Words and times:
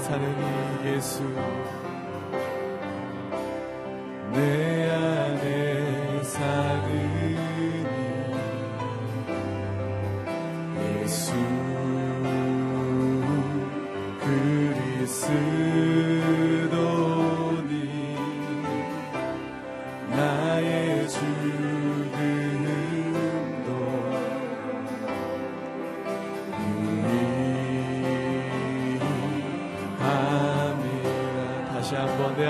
사랑이 0.00 0.86
예수. 0.86 1.22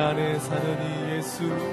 안에 0.08 0.38
사느니 0.38 1.16
예수. 1.16 1.67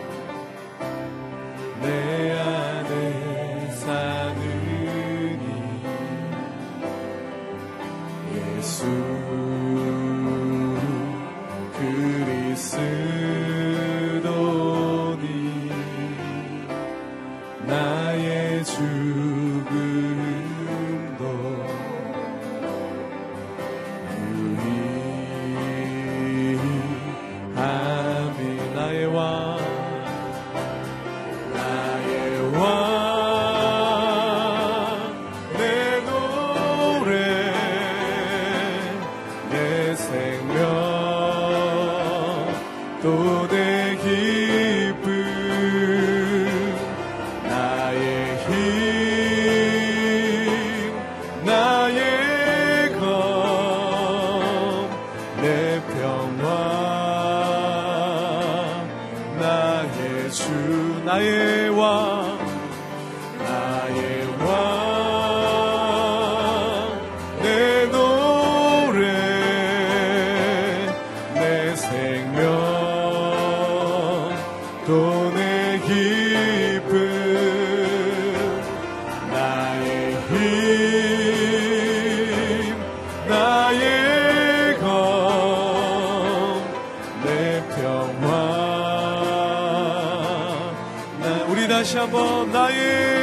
yaşam 91.85 92.13
ondayım. 92.13 93.14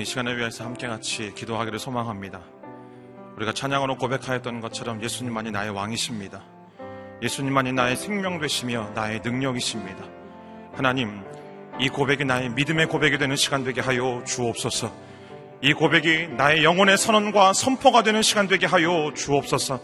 오늘 0.00 0.06
이 0.06 0.06
시간을 0.06 0.38
위해서 0.38 0.64
함께 0.64 0.86
같이 0.88 1.30
기도하기를 1.34 1.78
소망합니다. 1.78 2.40
우리가 3.36 3.52
찬양으로 3.52 3.98
고백하였던 3.98 4.62
것처럼 4.62 5.02
예수님만이 5.02 5.50
나의 5.50 5.68
왕이십니다. 5.68 6.42
예수님만이 7.20 7.74
나의 7.74 7.96
생명 7.96 8.40
되시며 8.40 8.92
나의 8.94 9.20
능력이십니다. 9.22 10.02
하나님, 10.72 11.22
이 11.78 11.90
고백이 11.90 12.24
나의 12.24 12.48
믿음의 12.48 12.86
고백이 12.86 13.18
되는 13.18 13.36
시간 13.36 13.62
되게 13.62 13.82
하여 13.82 14.22
주옵소서. 14.24 14.90
이 15.60 15.74
고백이 15.74 16.28
나의 16.28 16.64
영혼의 16.64 16.96
선언과 16.96 17.52
선포가 17.52 18.02
되는 18.02 18.22
시간 18.22 18.48
되게 18.48 18.64
하여 18.64 19.12
주옵소서. 19.14 19.80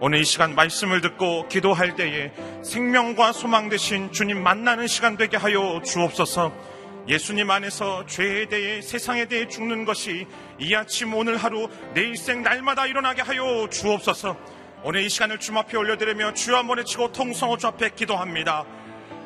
오늘 0.00 0.20
이 0.20 0.24
시간 0.24 0.54
말씀을 0.54 1.02
듣고 1.02 1.48
기도할 1.48 1.96
때에 1.96 2.32
생명과 2.62 3.34
소망 3.34 3.68
되신 3.68 4.10
주님 4.10 4.42
만나는 4.42 4.86
시간 4.86 5.18
되게 5.18 5.36
하여 5.36 5.82
주옵소서. 5.84 6.79
예수님 7.08 7.50
안에서 7.50 8.06
죄에 8.06 8.46
대해 8.46 8.80
세상에 8.80 9.26
대해 9.26 9.48
죽는 9.48 9.84
것이 9.84 10.26
이 10.58 10.74
아침 10.74 11.14
오늘 11.14 11.36
하루 11.36 11.68
내 11.94 12.02
일생 12.02 12.42
날마다 12.42 12.86
일어나게 12.86 13.22
하여 13.22 13.68
주옵소서. 13.70 14.36
오늘 14.82 15.02
이 15.02 15.08
시간을 15.08 15.38
주님 15.38 15.58
앞에 15.58 15.76
올려드리며 15.76 16.34
주여 16.34 16.56
한번 16.56 16.78
외치고 16.78 17.12
통성호 17.12 17.58
주 17.58 17.66
앞에 17.66 17.90
기도합니다. 17.90 18.64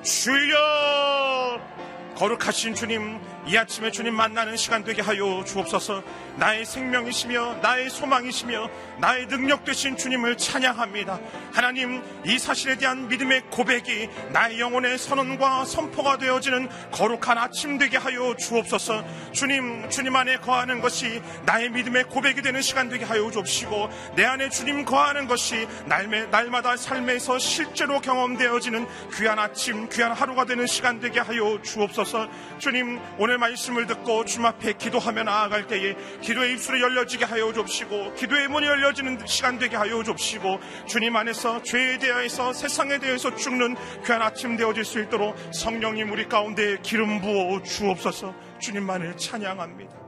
주여 0.02 1.60
거룩하신 2.16 2.74
주님 2.74 3.20
이 3.46 3.58
아침에 3.58 3.90
주님 3.90 4.14
만나는 4.14 4.56
시간 4.56 4.84
되게 4.84 5.02
하여 5.02 5.44
주옵소서. 5.44 6.02
나의 6.36 6.64
생명이시며 6.64 7.58
나의 7.60 7.90
소망이시며 7.90 8.70
나의 8.98 9.28
능력 9.28 9.64
되신 9.64 9.98
주님을 9.98 10.38
찬양합니다. 10.38 11.20
하나님 11.52 12.02
이 12.24 12.38
사실에 12.38 12.76
대한 12.76 13.06
믿음의 13.08 13.42
고백이 13.50 14.08
나의 14.32 14.60
영혼의 14.60 14.96
선언과 14.96 15.66
선포가 15.66 16.16
되어지는 16.16 16.70
거룩한 16.90 17.36
아침 17.36 17.76
되게 17.76 17.98
하여 17.98 18.34
주옵소서. 18.34 19.04
주님 19.32 19.90
주님 19.90 20.16
안에 20.16 20.38
거하는 20.38 20.80
것이 20.80 21.20
나의 21.44 21.68
믿음의 21.70 22.04
고백이 22.04 22.40
되는 22.40 22.62
시간 22.62 22.88
되게 22.88 23.04
하여 23.04 23.30
주옵시고 23.30 23.90
내 24.16 24.24
안에 24.24 24.48
주님 24.48 24.86
거하는 24.86 25.28
것이 25.28 25.68
날매, 25.84 26.26
날마다 26.26 26.78
삶에서 26.78 27.38
실제로 27.38 28.00
경험되어지는 28.00 28.86
귀한 29.14 29.38
아침 29.38 29.88
귀한 29.90 30.12
하루가 30.12 30.46
되는 30.46 30.66
시간 30.66 30.98
되게 30.98 31.20
하여 31.20 31.60
주옵소서. 31.62 32.28
주님 32.58 32.98
오늘 33.18 33.33
말씀을 33.38 33.86
듣고 33.86 34.24
주님 34.24 34.46
앞에 34.46 34.74
기도하며 34.74 35.24
나아갈 35.24 35.66
때에 35.66 35.96
기도의 36.20 36.54
입술이 36.54 36.80
열려지게 36.82 37.24
하여 37.24 37.52
줍시고 37.52 38.14
기도의 38.14 38.48
문이 38.48 38.66
열려지는 38.66 39.26
시간 39.26 39.58
되게 39.58 39.76
하여 39.76 40.02
줍시고 40.02 40.58
주님 40.86 41.14
안에서 41.16 41.62
죄에 41.62 41.98
대해서 41.98 42.52
세상에 42.52 42.98
대해서 42.98 43.34
죽는 43.34 43.76
귀한 44.04 44.22
아침 44.22 44.56
되어질 44.56 44.84
수 44.84 45.00
있도록 45.00 45.36
성령님 45.52 46.10
우리 46.12 46.28
가운데 46.28 46.78
기름 46.82 47.20
부어 47.20 47.62
주옵소서 47.62 48.34
주님만을 48.58 49.16
찬양합니다. 49.16 50.04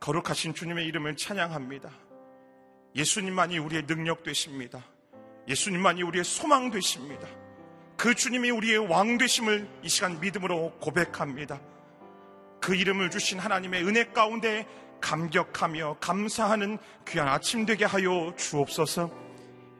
거룩하신 0.00 0.54
주님의 0.54 0.86
이름을 0.86 1.16
찬양합니다. 1.16 1.90
예수님만이 2.94 3.58
우리의 3.58 3.86
능력 3.86 4.22
되십니다. 4.22 4.84
예수님만이 5.48 6.02
우리의 6.02 6.24
소망 6.24 6.70
되십니다. 6.70 7.26
그 7.96 8.14
주님이 8.14 8.50
우리의 8.50 8.78
왕 8.78 9.18
되심을 9.18 9.68
이 9.82 9.88
시간 9.88 10.20
믿음으로 10.20 10.72
고백합니다. 10.80 11.60
그 12.60 12.74
이름을 12.74 13.10
주신 13.10 13.38
하나님의 13.38 13.86
은혜 13.86 14.04
가운데 14.04 14.66
감격하며 15.00 15.98
감사하는 16.00 16.78
귀한 17.06 17.28
아침 17.28 17.66
되게 17.66 17.84
하여 17.84 18.32
주옵소서. 18.36 19.10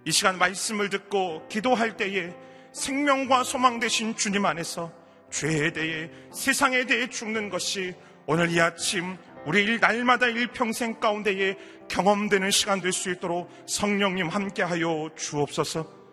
이 0.04 0.12
시간 0.12 0.38
말씀을 0.38 0.90
듣고 0.90 1.48
기도할 1.48 1.96
때에 1.96 2.34
생명과 2.72 3.44
소망 3.44 3.80
되신 3.80 4.16
주님 4.16 4.44
안에서 4.44 4.92
죄에 5.30 5.72
대해 5.72 6.10
세상에 6.32 6.84
대해 6.84 7.08
죽는 7.08 7.48
것이 7.48 7.94
오늘 8.26 8.50
이 8.50 8.60
아침 8.60 9.16
우리 9.46 9.62
일 9.62 9.80
날마다 9.80 10.26
일평생 10.26 11.00
가운데에 11.00 11.56
경험되는 11.88 12.50
시간 12.50 12.80
될 12.80 12.92
수 12.92 13.10
있도록 13.10 13.50
성령님 13.66 14.28
함께하여 14.28 15.10
주옵소서. 15.16 16.03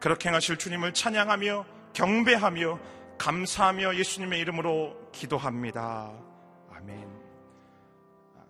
그렇게 0.00 0.28
행하실 0.28 0.58
주님을 0.58 0.94
찬양하며 0.94 1.66
경배하며 1.92 2.80
감사하며 3.18 3.96
예수님의 3.96 4.40
이름으로 4.40 5.10
기도합니다. 5.10 6.12
아멘. 6.70 7.18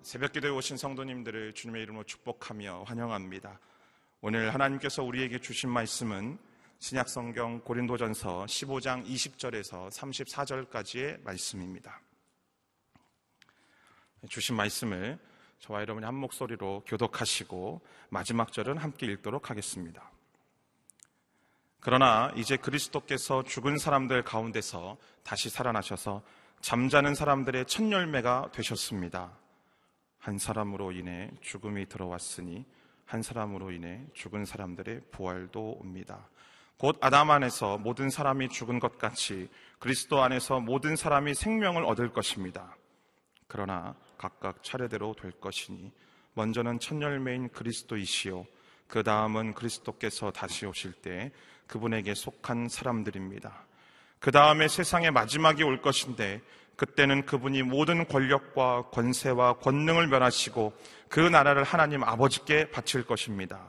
새벽 0.02 0.32
기도에 0.32 0.50
오신 0.50 0.76
성도님들을 0.76 1.54
주님의 1.54 1.82
이름으로 1.84 2.04
축복하며 2.04 2.84
환영합니다. 2.86 3.58
오늘 4.20 4.52
하나님께서 4.52 5.02
우리에게 5.02 5.38
주신 5.38 5.70
말씀은 5.70 6.38
신약 6.80 7.08
성경 7.08 7.60
고린도전서 7.60 8.44
15장 8.44 9.06
20절에서 9.06 9.90
34절까지의 9.90 11.22
말씀입니다. 11.22 12.02
주신 14.28 14.54
말씀을 14.54 15.18
저와 15.60 15.80
여러분이 15.80 16.04
한 16.04 16.14
목소리로 16.14 16.84
교독하시고 16.86 17.80
마지막 18.10 18.52
절은 18.52 18.76
함께 18.76 19.06
읽도록 19.06 19.50
하겠습니다. 19.50 20.10
그러나 21.80 22.32
이제 22.34 22.56
그리스도께서 22.56 23.44
죽은 23.44 23.78
사람들 23.78 24.24
가운데서 24.24 24.96
다시 25.22 25.48
살아나셔서 25.48 26.22
잠자는 26.60 27.14
사람들의 27.14 27.66
첫 27.66 27.90
열매가 27.90 28.50
되셨습니다. 28.52 29.30
한 30.18 30.38
사람으로 30.38 30.92
인해 30.92 31.30
죽음이 31.40 31.86
들어왔으니 31.86 32.66
한 33.04 33.22
사람으로 33.22 33.70
인해 33.70 34.04
죽은 34.12 34.44
사람들의 34.44 35.02
부활도 35.12 35.78
옵니다. 35.80 36.28
곧 36.78 36.98
아담 37.00 37.30
안에서 37.30 37.78
모든 37.78 38.10
사람이 38.10 38.48
죽은 38.48 38.80
것 38.80 38.98
같이 38.98 39.48
그리스도 39.78 40.22
안에서 40.22 40.60
모든 40.60 40.96
사람이 40.96 41.34
생명을 41.34 41.84
얻을 41.84 42.12
것입니다. 42.12 42.76
그러나 43.46 43.94
각각 44.18 44.62
차례대로 44.62 45.14
될 45.14 45.30
것이니 45.32 45.92
먼저는 46.34 46.80
첫 46.80 47.00
열매인 47.00 47.48
그리스도이시요 47.48 48.46
그 48.88 49.02
다음은 49.02 49.54
그리스도께서 49.54 50.32
다시 50.32 50.66
오실 50.66 50.92
때 50.92 51.30
그분에게 51.66 52.14
속한 52.14 52.68
사람들입니다. 52.68 53.66
그 54.18 54.32
다음에 54.32 54.66
세상의 54.66 55.12
마지막이 55.12 55.62
올 55.62 55.80
것인데 55.80 56.40
그때는 56.76 57.26
그분이 57.26 57.62
모든 57.62 58.06
권력과 58.06 58.90
권세와 58.90 59.58
권능을 59.58 60.06
멸하시고 60.08 60.72
그 61.08 61.20
나라를 61.20 61.64
하나님 61.64 62.02
아버지께 62.02 62.70
바칠 62.70 63.04
것입니다. 63.04 63.60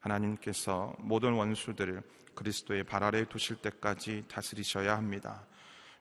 하나님께서 0.00 0.94
모든 0.98 1.32
원수들을 1.32 2.02
그리스도의 2.34 2.84
발 2.84 3.02
아래에 3.02 3.24
두실 3.24 3.56
때까지 3.56 4.24
다스리셔야 4.28 4.96
합니다. 4.96 5.46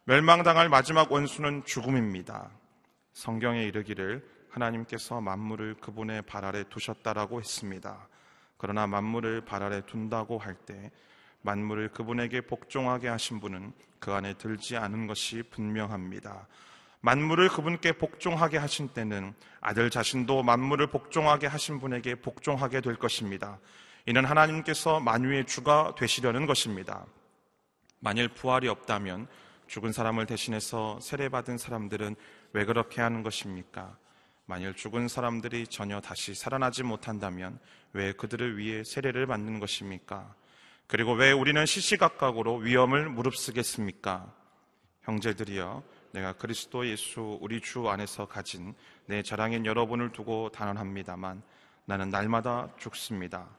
멸망당할 0.05 0.67
마지막 0.67 1.11
원수는 1.11 1.63
죽음입니다. 1.65 2.49
성경에 3.13 3.63
이르기를 3.63 4.27
하나님께서 4.49 5.21
만물을 5.21 5.75
그분의 5.75 6.23
발 6.23 6.43
아래 6.45 6.63
두셨다라고 6.63 7.39
했습니다. 7.39 8.07
그러나 8.63 8.87
만물을 8.87 9.41
발 9.41 9.61
아래 9.61 9.85
둔다고 9.85 10.37
할 10.37 10.55
때 10.55 10.89
만물을 11.41 11.89
그분에게 11.89 12.39
복종하게 12.39 13.09
하신 13.09 13.41
분은 13.41 13.73
그 13.99 14.13
안에 14.13 14.35
들지 14.35 14.77
않은 14.77 15.05
것이 15.05 15.43
분명합니다. 15.51 16.47
만물을 17.01 17.49
그분께 17.49 17.91
복종하게 17.97 18.57
하신 18.57 18.87
때는 18.87 19.33
아들 19.59 19.89
자신도 19.89 20.43
만물을 20.43 20.87
복종하게 20.87 21.47
하신 21.47 21.81
분에게 21.81 22.15
복종하게 22.15 22.79
될 22.79 22.95
것입니다. 22.95 23.59
이는 24.05 24.23
하나님께서 24.23 25.01
만유의 25.01 25.45
주가 25.45 25.93
되시려는 25.95 26.45
것입니다. 26.45 27.05
만일 27.99 28.29
부활이 28.29 28.69
없다면 28.69 29.27
죽은 29.67 29.91
사람을 29.91 30.25
대신해서 30.25 31.01
세례받은 31.01 31.57
사람들은 31.57 32.15
왜 32.53 32.63
그렇게 32.63 33.01
하는 33.01 33.23
것입니까? 33.23 33.97
만일 34.45 34.73
죽은 34.73 35.07
사람들이 35.07 35.67
전혀 35.67 36.01
다시 36.01 36.35
살아나지 36.35 36.83
못한다면 36.83 37.59
왜 37.93 38.11
그들을 38.11 38.57
위해 38.57 38.83
세례를 38.83 39.25
받는 39.25 39.59
것입니까? 39.59 40.35
그리고 40.87 41.13
왜 41.13 41.31
우리는 41.31 41.65
시시각각으로 41.65 42.57
위험을 42.57 43.09
무릅쓰겠습니까? 43.09 44.33
형제들이여, 45.03 45.83
내가 46.11 46.33
그리스도 46.33 46.85
예수 46.87 47.39
우리 47.41 47.61
주 47.61 47.87
안에서 47.89 48.27
가진 48.27 48.73
내 49.05 49.23
자랑인 49.23 49.65
여러분을 49.65 50.11
두고 50.11 50.49
단언합니다만 50.49 51.41
나는 51.85 52.09
날마다 52.09 52.69
죽습니다. 52.77 53.49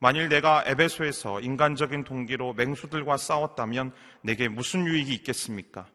만일 0.00 0.28
내가 0.28 0.64
에베소에서 0.66 1.40
인간적인 1.40 2.04
동기로 2.04 2.54
맹수들과 2.54 3.16
싸웠다면 3.16 3.92
내게 4.20 4.48
무슨 4.48 4.86
유익이 4.86 5.14
있겠습니까? 5.14 5.86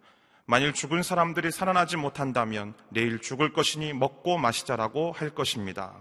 만일 0.50 0.74
죽은 0.74 1.04
사람들이 1.04 1.52
살아나지 1.52 1.96
못한다면 1.96 2.74
내일 2.90 3.22
죽을 3.22 3.54
것이니 3.54 3.94
먹고 3.94 4.40
마시자라고 4.40 5.12
할 5.12 5.30
것입니다. 5.30 5.96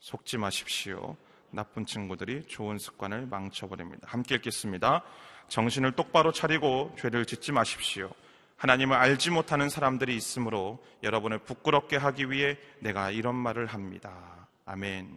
속지 0.00 0.36
마십시오. 0.36 1.16
나쁜 1.52 1.86
친구들이 1.86 2.48
좋은 2.48 2.78
습관을 2.78 3.26
망쳐버립니다. 3.26 4.08
함께 4.08 4.34
읽겠습니다. 4.34 5.04
정신을 5.46 5.92
똑바로 5.92 6.32
차리고 6.32 6.92
죄를 6.98 7.24
짓지 7.24 7.52
마십시오. 7.52 8.10
하나님을 8.56 8.96
알지 8.96 9.30
못하는 9.30 9.68
사람들이 9.68 10.16
있으므로 10.16 10.84
여러분을 11.04 11.38
부끄럽게 11.38 11.98
하기 11.98 12.32
위해 12.32 12.58
내가 12.80 13.12
이런 13.12 13.36
말을 13.36 13.66
합니다. 13.66 14.48
아멘. 14.64 15.16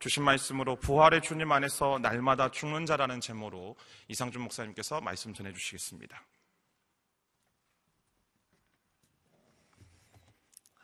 주신 0.00 0.22
말씀으로 0.22 0.76
부활의 0.76 1.22
주님 1.22 1.50
안에서 1.50 1.98
날마다 2.02 2.50
죽는 2.50 2.84
자라는 2.84 3.22
제목으로 3.22 3.74
이상준 4.08 4.42
목사님께서 4.42 5.00
말씀 5.00 5.32
전해 5.32 5.50
주시겠습니다. 5.54 6.22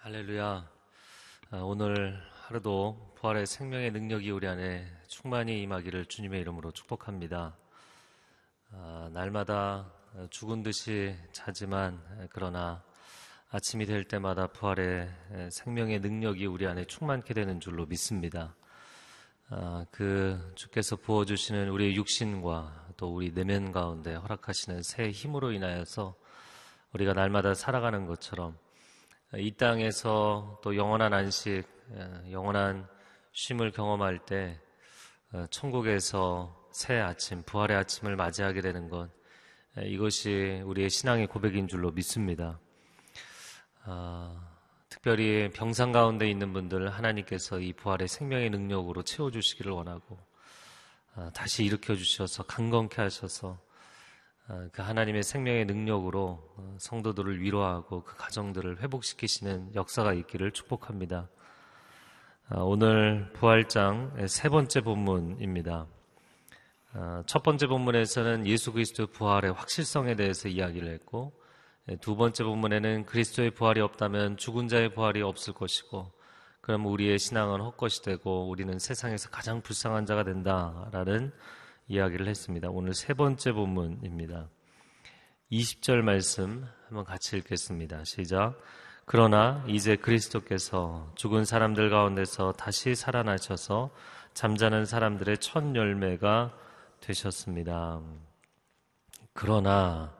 할렐루야. 0.05 0.69
아, 1.53 1.57
오늘 1.59 2.21
하루도 2.49 3.15
부활의 3.15 3.47
생명의 3.47 3.93
능력이 3.93 4.33
우리 4.33 4.49
안에 4.49 4.85
충만히 5.07 5.63
임하기를 5.63 6.07
주님의 6.07 6.41
이름으로 6.41 6.73
축복합니다. 6.73 7.57
아, 8.73 9.11
날마다 9.13 9.93
죽은 10.31 10.65
듯이 10.65 11.15
자지만 11.31 12.03
그러나 12.31 12.83
아침이 13.51 13.87
될 13.87 14.03
때마다 14.03 14.49
부활의 14.49 15.09
생명의 15.53 16.01
능력이 16.01 16.47
우리 16.47 16.67
안에 16.67 16.85
충만케 16.87 17.33
되는 17.33 17.61
줄로 17.61 17.87
믿습니다. 17.87 18.57
아, 19.51 19.87
그 19.93 20.53
주께서 20.57 20.97
부어주시는 20.97 21.69
우리의 21.69 21.95
육신과 21.95 22.89
또 22.97 23.15
우리 23.15 23.33
내면 23.33 23.71
가운데 23.71 24.17
허락하시는 24.17 24.83
새 24.83 25.13
힘으로 25.13 25.53
인하여서 25.53 26.17
우리가 26.93 27.13
날마다 27.13 27.55
살아가는 27.55 28.07
것처럼 28.07 28.59
이 29.39 29.51
땅에서 29.53 30.61
또 30.63 30.77
영원한 30.77 31.15
안식, 31.15 31.65
영원한 32.31 32.87
쉼을 33.33 33.71
경험할 33.71 34.19
때 34.27 34.61
어, 35.33 35.47
천국에서 35.51 36.69
새 36.71 36.99
아침, 36.99 37.43
부활의 37.43 37.77
아침을 37.79 38.15
맞이하게 38.17 38.61
되는 38.61 38.91
것 38.91 39.09
이것이 39.79 40.61
우리의 40.67 40.91
신앙의 40.91 41.29
고백인 41.29 41.67
줄로 41.67 41.91
믿습니다. 41.93 42.61
아, 43.85 44.39
특별히 44.91 45.49
병상 45.51 45.93
가운데 45.93 46.29
있는 46.29 46.53
분들 46.53 46.91
하나님께서 46.91 47.59
이 47.59 47.73
부활의 47.73 48.09
생명의 48.09 48.51
능력으로 48.51 49.03
채워주시기를 49.03 49.73
원하고 49.73 50.19
아, 51.15 51.31
다시 51.33 51.65
일으켜 51.65 51.95
주셔서 51.95 52.43
강건케 52.43 53.01
하셔서 53.01 53.59
아, 53.59 53.72
그 54.73 54.83
하나님의 54.83 55.23
생명의 55.23 55.65
능력으로 55.67 56.41
어, 56.57 56.77
성도들을 56.79 57.41
위로하고 57.41 58.03
그 58.03 58.17
가정들을 58.17 58.83
회복시키시는 58.83 59.75
역사가 59.75 60.13
있기를 60.15 60.51
축복합니다. 60.51 61.29
아, 62.49 62.59
오늘 62.59 63.31
부활장 63.35 64.27
세 64.27 64.49
번째 64.49 64.81
본문입니다. 64.81 65.87
아, 66.95 67.23
첫 67.27 67.43
번째 67.43 67.69
본문에서는 67.69 68.47
예수 68.47 68.73
그리스도 68.73 69.07
부활의 69.07 69.53
확실성에 69.53 70.17
대해서 70.17 70.49
이야기를 70.49 70.93
했고 70.93 71.33
두 72.01 72.17
번째 72.17 72.45
본문에는 72.45 73.07
그리스도의 73.07 73.53
부활이 73.53 73.81
없다면 73.81 74.37
죽은 74.37 74.69
자의 74.69 74.93
부활이 74.93 75.23
없을 75.23 75.55
것이고 75.55 76.13
그럼 76.61 76.87
우리의 76.87 77.19
신앙은 77.19 77.61
헛것이 77.61 78.03
되고 78.03 78.49
우리는 78.49 78.79
세상에서 78.79 79.31
가장 79.31 79.63
불쌍한 79.63 80.07
자가 80.07 80.25
된다라는 80.25 81.33
이야기를 81.93 82.27
했습니다. 82.27 82.71
오늘 82.71 82.95
세 82.95 83.13
번째 83.13 83.53
본문입니다. 83.53 84.49
20절 85.51 86.01
말씀 86.01 86.67
한번 86.87 87.05
같이 87.05 87.37
읽겠습니다. 87.37 88.03
시작. 88.05 88.59
그러나 89.05 89.63
이제 89.69 89.97
그리스도께서 89.97 91.13
죽은 91.17 91.45
사람들 91.45 91.91
가운데서 91.91 92.53
다시 92.53 92.95
살아나셔서 92.95 93.91
잠자는 94.33 94.87
사람들의 94.87 95.37
첫 95.39 95.75
열매가 95.75 96.57
되셨습니다. 97.01 98.01
그러나 99.35 100.17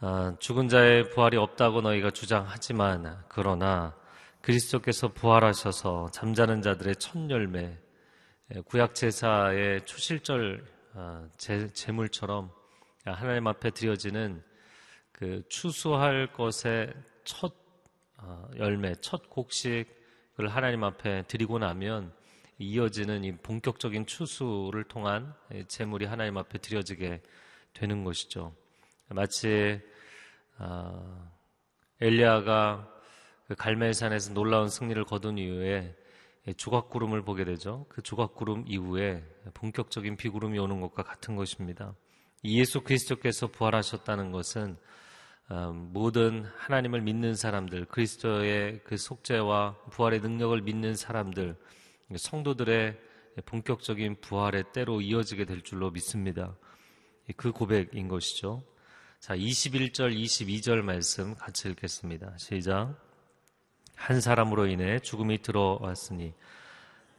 아, 0.00 0.36
죽은 0.38 0.68
자의 0.68 1.10
부활이 1.10 1.36
없다고 1.36 1.82
너희가 1.82 2.12
주장하지만 2.12 3.24
그러나 3.28 3.94
그리스도께서 4.40 5.08
부활하셔서 5.08 6.12
잠자는 6.12 6.62
자들의 6.62 6.96
첫 6.96 7.28
열매 7.28 7.76
예, 8.54 8.60
구약 8.60 8.94
제사의 8.94 9.84
초실절 9.84 10.77
아, 10.94 11.28
제물처럼 11.36 12.50
하나님 13.04 13.46
앞에 13.46 13.70
드려지는 13.70 14.42
그 15.12 15.42
추수할 15.48 16.32
것의 16.32 16.92
첫 17.24 17.54
아, 18.16 18.48
열매, 18.56 18.94
첫 19.00 19.30
곡식을 19.30 20.48
하나님 20.48 20.84
앞에 20.84 21.24
드리고 21.28 21.58
나면 21.58 22.12
이어지는 22.58 23.24
이 23.24 23.36
본격적인 23.36 24.06
추수를 24.06 24.84
통한 24.84 25.34
제물이 25.68 26.06
하나님 26.06 26.36
앞에 26.36 26.58
드려지게 26.58 27.22
되는 27.74 28.04
것이죠. 28.04 28.54
마치 29.08 29.80
아, 30.56 31.30
엘리야가 32.00 32.94
그 33.46 33.54
갈멜산에서 33.54 34.34
놀라운 34.34 34.68
승리를 34.68 35.02
거둔 35.04 35.38
이후에 35.38 35.68
예, 35.68 35.96
조각구름을 36.56 37.22
보게 37.22 37.44
되죠. 37.44 37.86
그 37.88 38.02
조각구름 38.02 38.64
이후에 38.66 39.22
본격적인 39.54 40.16
비구름이 40.16 40.58
오는 40.58 40.80
것과 40.80 41.02
같은 41.02 41.36
것입니다. 41.36 41.94
예수 42.44 42.80
그리스도께서 42.82 43.48
부활하셨다는 43.48 44.32
것은 44.32 44.76
어, 45.50 45.72
모든 45.72 46.44
하나님을 46.56 47.00
믿는 47.00 47.34
사람들, 47.34 47.86
그리스도의 47.86 48.80
그 48.84 48.98
속죄와 48.98 49.76
부활의 49.90 50.20
능력을 50.20 50.60
믿는 50.60 50.94
사람들, 50.94 51.56
성도들의 52.14 52.98
본격적인 53.46 54.20
부활의 54.20 54.64
때로 54.72 55.00
이어지게 55.00 55.46
될 55.46 55.62
줄로 55.62 55.90
믿습니다. 55.90 56.54
그 57.36 57.52
고백인 57.52 58.08
것이죠. 58.08 58.62
자, 59.20 59.36
21절, 59.36 60.14
22절 60.14 60.82
말씀 60.82 61.34
같이 61.34 61.68
읽겠습니다. 61.70 62.36
시작. 62.36 63.07
한 63.98 64.20
사람으로 64.20 64.66
인해 64.68 65.00
죽음이 65.00 65.42
들어왔으니 65.42 66.32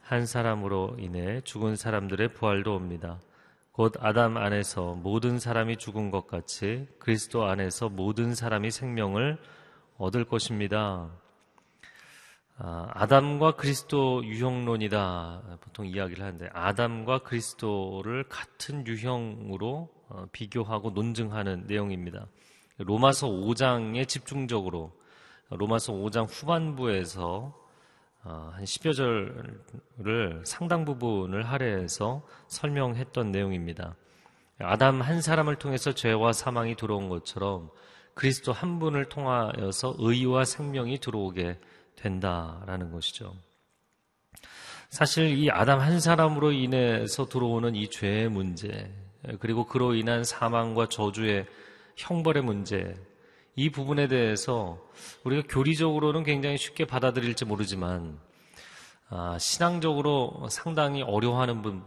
한 0.02 0.26
사람으로 0.26 0.96
인해 0.98 1.40
죽은 1.42 1.76
사람들의 1.76 2.32
부활도 2.32 2.74
옵니다. 2.74 3.20
곧 3.70 3.94
아담 4.00 4.36
안에서 4.36 4.94
모든 4.94 5.38
사람이 5.38 5.76
죽은 5.76 6.10
것 6.10 6.26
같이 6.26 6.88
그리스도 6.98 7.44
안에서 7.44 7.88
모든 7.90 8.34
사람이 8.34 8.70
생명을 8.70 9.38
얻을 9.98 10.24
것입니다. 10.24 11.10
아, 12.56 13.06
담과 13.06 13.52
그리스도 13.52 14.24
유형론이다 14.24 15.58
보통 15.60 15.86
이야기를 15.86 16.24
하는데 16.24 16.48
아담과 16.52 17.20
그리스도를 17.20 18.24
같은 18.28 18.86
유형으로 18.86 19.88
어, 20.08 20.26
비교하고 20.32 20.90
논증하는 20.90 21.66
내용입니다. 21.66 22.26
로마서 22.78 23.28
5장에 23.28 24.08
집중적으로 24.08 24.92
로마서 25.50 25.92
5장 25.92 26.26
후반부에서 26.28 27.60
어, 28.22 28.52
한 28.54 28.64
10여 28.64 28.94
절을 28.94 30.42
상당 30.44 30.84
부분을 30.84 31.48
할애해서 31.48 32.22
설명했던 32.48 33.32
내용입니다. 33.32 33.96
아담 34.58 35.00
한 35.00 35.22
사람을 35.22 35.56
통해서 35.56 35.92
죄와 35.92 36.32
사망이 36.32 36.76
들어온 36.76 37.08
것처럼 37.08 37.70
그리스도 38.14 38.52
한 38.52 38.78
분을 38.78 39.06
통하여서 39.06 39.96
의와 39.98 40.44
생명이 40.44 40.98
들어오게 40.98 41.58
된다라는 41.96 42.92
것이죠. 42.92 43.34
사실 44.90 45.38
이 45.38 45.50
아담 45.50 45.80
한 45.80 46.00
사람으로 46.00 46.52
인해서 46.52 47.26
들어오는 47.26 47.74
이 47.74 47.88
죄의 47.88 48.28
문제, 48.28 48.92
그리고 49.38 49.64
그로 49.64 49.94
인한 49.94 50.24
사망과 50.24 50.88
저주의 50.88 51.46
형벌의 51.96 52.42
문제, 52.42 52.94
이 53.56 53.70
부분에 53.70 54.08
대해서 54.08 54.78
우리가 55.24 55.42
교리적으로는 55.48 56.24
굉장히 56.24 56.56
쉽게 56.56 56.84
받아들일지 56.84 57.44
모르지만 57.44 58.18
아, 59.08 59.36
신앙적으로 59.38 60.46
상당히 60.50 61.02
어려워하는 61.02 61.62
분, 61.62 61.82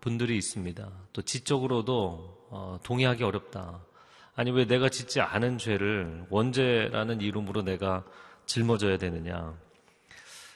분들이 0.00 0.36
있습니다. 0.36 0.88
또 1.14 1.22
지적으로도 1.22 2.48
어, 2.50 2.78
동의하기 2.82 3.24
어렵다. 3.24 3.80
아니 4.34 4.50
왜 4.50 4.66
내가 4.66 4.90
짓지 4.90 5.22
않은 5.22 5.56
죄를 5.56 6.26
원죄라는 6.28 7.22
이름으로 7.22 7.62
내가 7.62 8.04
짊어져야 8.44 8.98
되느냐. 8.98 9.54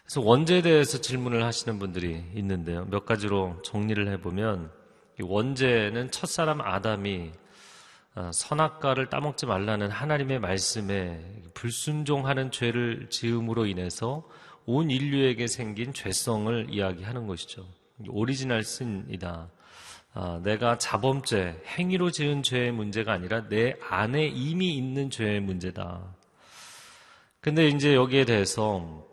그래서 0.05 0.21
원죄에 0.21 0.61
대해서 0.61 1.01
질문을 1.01 1.43
하시는 1.43 1.79
분들이 1.79 2.23
있는데요. 2.35 2.85
몇 2.91 3.07
가지로 3.07 3.57
정리를 3.65 4.07
해보면 4.13 4.71
원죄는 5.23 6.11
첫사람 6.11 6.61
아담이 6.61 7.31
어, 7.31 7.39
선악과를 8.33 9.09
따먹지 9.09 9.47
말라는 9.47 9.91
하나님의 9.91 10.41
말씀에 10.41 11.21
불순종하는 11.55 12.51
죄를 12.51 13.09
지음으로 13.11 13.67
인해서 13.67 14.27
온 14.67 14.91
인류에게 14.91 15.47
생긴 15.47 15.93
죄성을 15.93 16.67
이야기하는 16.71 17.27
것이죠. 17.27 17.67
오리지널 18.09 18.63
신이다. 18.63 19.49
아, 20.13 20.41
내가 20.43 20.77
자범죄, 20.79 21.63
행위로 21.67 22.11
지은 22.11 22.43
죄의 22.43 22.73
문제가 22.73 23.13
아니라 23.13 23.49
내 23.49 23.77
안에 23.89 24.27
이미 24.27 24.75
있는 24.75 25.09
죄의 25.09 25.41
문제다. 25.41 26.15
근데 27.41 27.69
이제 27.69 27.95
여기에 27.95 28.25
대해서 28.25 29.07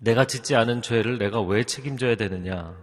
내가 0.00 0.26
짓지 0.26 0.54
않은 0.56 0.82
죄를 0.82 1.18
내가 1.18 1.40
왜 1.40 1.64
책임져야 1.64 2.16
되느냐. 2.16 2.76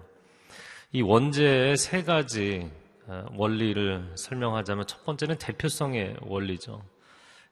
이 0.91 1.01
원죄의 1.01 1.77
세 1.77 2.03
가지 2.03 2.69
어, 2.69 2.86
원리를 3.35 4.13
설명하자면 4.15 4.87
첫 4.87 5.05
번째는 5.05 5.37
대표성의 5.37 6.17
원리죠. 6.21 6.83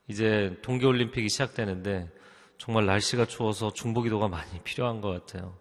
이제 0.07 0.57
동계올림픽이 0.62 1.29
시작되는데 1.29 2.09
정말 2.57 2.85
날씨가 2.85 3.25
추워서 3.25 3.74
중보기도가 3.74 4.27
많이 4.27 4.59
필요한 4.63 5.01
것 5.01 5.09
같아요. 5.09 5.57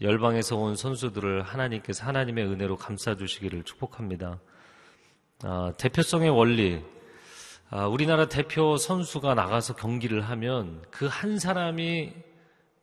열방에서 0.00 0.56
온 0.56 0.74
선수들을 0.76 1.42
하나님께서 1.42 2.04
하나님의 2.06 2.46
은혜로 2.46 2.76
감싸주시기를 2.76 3.62
축복합니다. 3.64 4.40
아, 5.42 5.72
대표성의 5.78 6.30
원리. 6.30 6.82
아, 7.70 7.86
우리나라 7.86 8.28
대표 8.28 8.76
선수가 8.76 9.34
나가서 9.34 9.76
경기를 9.76 10.22
하면 10.22 10.82
그 10.90 11.06
한 11.06 11.38
사람이 11.38 12.12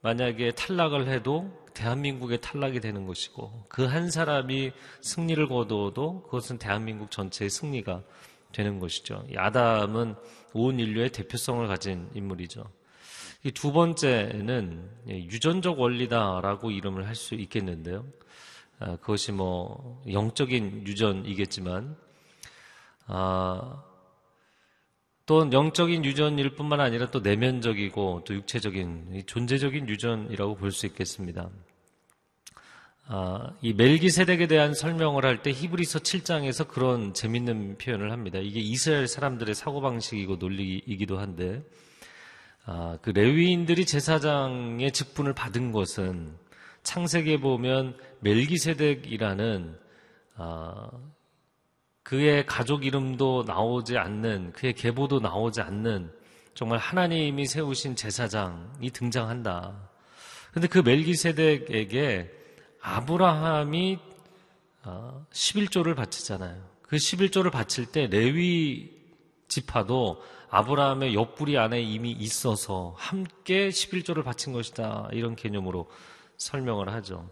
만약에 0.01 0.51
탈락을 0.51 1.07
해도 1.07 1.51
대한민국의 1.73 2.41
탈락이 2.41 2.79
되는 2.79 3.05
것이고 3.05 3.65
그 3.69 3.85
한 3.87 4.09
사람이 4.09 4.71
승리를 5.01 5.47
거두어도 5.47 6.23
그것은 6.23 6.57
대한민국 6.57 7.11
전체의 7.11 7.49
승리가 7.49 8.03
되는 8.51 8.79
것이죠. 8.79 9.25
이 9.29 9.37
아담은 9.37 10.15
온 10.53 10.79
인류의 10.79 11.11
대표성을 11.11 11.65
가진 11.67 12.09
인물이죠. 12.13 12.63
이두 13.43 13.71
번째는 13.71 14.89
유전적 15.07 15.79
원리다라고 15.79 16.69
이름을 16.71 17.07
할 17.07 17.15
수 17.15 17.35
있겠는데요. 17.35 18.05
아, 18.79 18.97
그것이 18.97 19.31
뭐 19.31 20.01
영적인 20.11 20.85
유전이겠지만 20.87 21.95
아, 23.07 23.83
또 25.31 25.49
영적인 25.49 26.03
유전일 26.03 26.55
뿐만 26.55 26.81
아니라 26.81 27.09
또 27.09 27.21
내면적이고 27.21 28.23
또 28.25 28.33
육체적인 28.33 29.23
존재적인 29.27 29.87
유전이라고 29.87 30.55
볼 30.55 30.73
수 30.73 30.85
있겠습니다. 30.87 31.49
아, 33.07 33.53
이 33.61 33.71
멜기세덱에 33.71 34.47
대한 34.47 34.73
설명을 34.73 35.23
할 35.23 35.41
때 35.41 35.53
히브리서 35.53 35.99
7장에서 35.99 36.67
그런 36.67 37.13
재밌는 37.13 37.77
표현을 37.77 38.11
합니다. 38.11 38.39
이게 38.39 38.59
이스라엘 38.59 39.07
사람들의 39.07 39.55
사고방식이고 39.55 40.35
논리이기도 40.35 41.17
한데, 41.17 41.63
아, 42.65 42.97
그 43.01 43.11
레위인들이 43.11 43.85
제사장의 43.85 44.91
직분을 44.91 45.33
받은 45.33 45.71
것은 45.71 46.35
창세기에 46.83 47.37
보면 47.37 47.95
멜기세덱이라는 48.19 49.79
아, 50.35 50.89
그의 52.11 52.45
가족 52.45 52.83
이름도 52.83 53.45
나오지 53.47 53.97
않는 53.97 54.51
그의 54.51 54.73
계보도 54.73 55.21
나오지 55.21 55.61
않는 55.61 56.11
정말 56.53 56.77
하나님이 56.77 57.45
세우신 57.45 57.95
제사장이 57.95 58.89
등장한다. 58.89 59.89
근데 60.51 60.67
그 60.67 60.79
멜기세덱에게 60.79 62.29
아브라함이 62.81 63.97
11조를 65.31 65.91
어, 65.93 65.95
바치잖아요. 65.95 66.61
그 66.81 66.97
11조를 66.97 67.49
바칠 67.49 67.85
때 67.85 68.07
레위 68.07 68.91
지파도 69.47 70.21
아브라함의 70.49 71.15
옆구리 71.15 71.57
안에 71.57 71.81
이미 71.81 72.11
있어서 72.11 72.93
함께 72.97 73.69
11조를 73.69 74.25
바친 74.25 74.51
것이다. 74.51 75.07
이런 75.13 75.37
개념으로 75.37 75.89
설명을 76.35 76.91
하죠. 76.91 77.29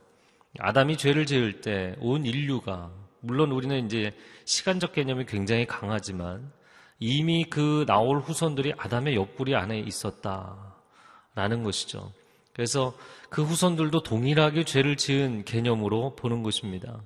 아담이 0.57 0.95
죄를 0.95 1.25
지을 1.25 1.59
때 1.59 1.97
온 1.99 2.25
인류가 2.25 3.08
물론 3.21 3.51
우리는 3.51 3.85
이제 3.85 4.11
시간적 4.45 4.93
개념이 4.93 5.25
굉장히 5.25 5.65
강하지만 5.65 6.51
이미 6.99 7.45
그 7.45 7.85
나올 7.87 8.19
후손들이 8.19 8.73
아담의 8.77 9.15
옆구리 9.15 9.55
안에 9.55 9.79
있었다라는 9.79 11.63
것이죠. 11.63 12.11
그래서 12.53 12.93
그 13.29 13.43
후손들도 13.43 14.03
동일하게 14.03 14.65
죄를 14.65 14.97
지은 14.97 15.45
개념으로 15.45 16.15
보는 16.15 16.43
것입니다. 16.43 17.01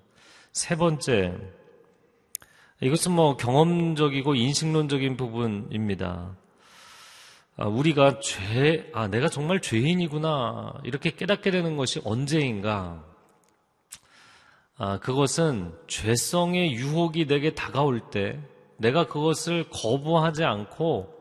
세 0.51 0.75
번째, 0.75 1.37
이것은 2.81 3.11
뭐 3.11 3.37
경험적이고 3.37 4.35
인식론적인 4.35 5.15
부분입니다. 5.15 6.35
아, 7.55 7.67
우리가 7.67 8.19
죄, 8.19 8.89
아, 8.93 9.07
내가 9.07 9.29
정말 9.29 9.61
죄인이구나. 9.61 10.81
이렇게 10.83 11.11
깨닫게 11.11 11.51
되는 11.51 11.77
것이 11.77 12.01
언제인가? 12.03 13.05
아, 14.75 14.99
그것은 14.99 15.73
죄성의 15.87 16.73
유혹이 16.73 17.27
내게 17.27 17.53
다가올 17.53 18.09
때 18.09 18.39
내가 18.77 19.07
그것을 19.07 19.69
거부하지 19.69 20.43
않고 20.43 21.13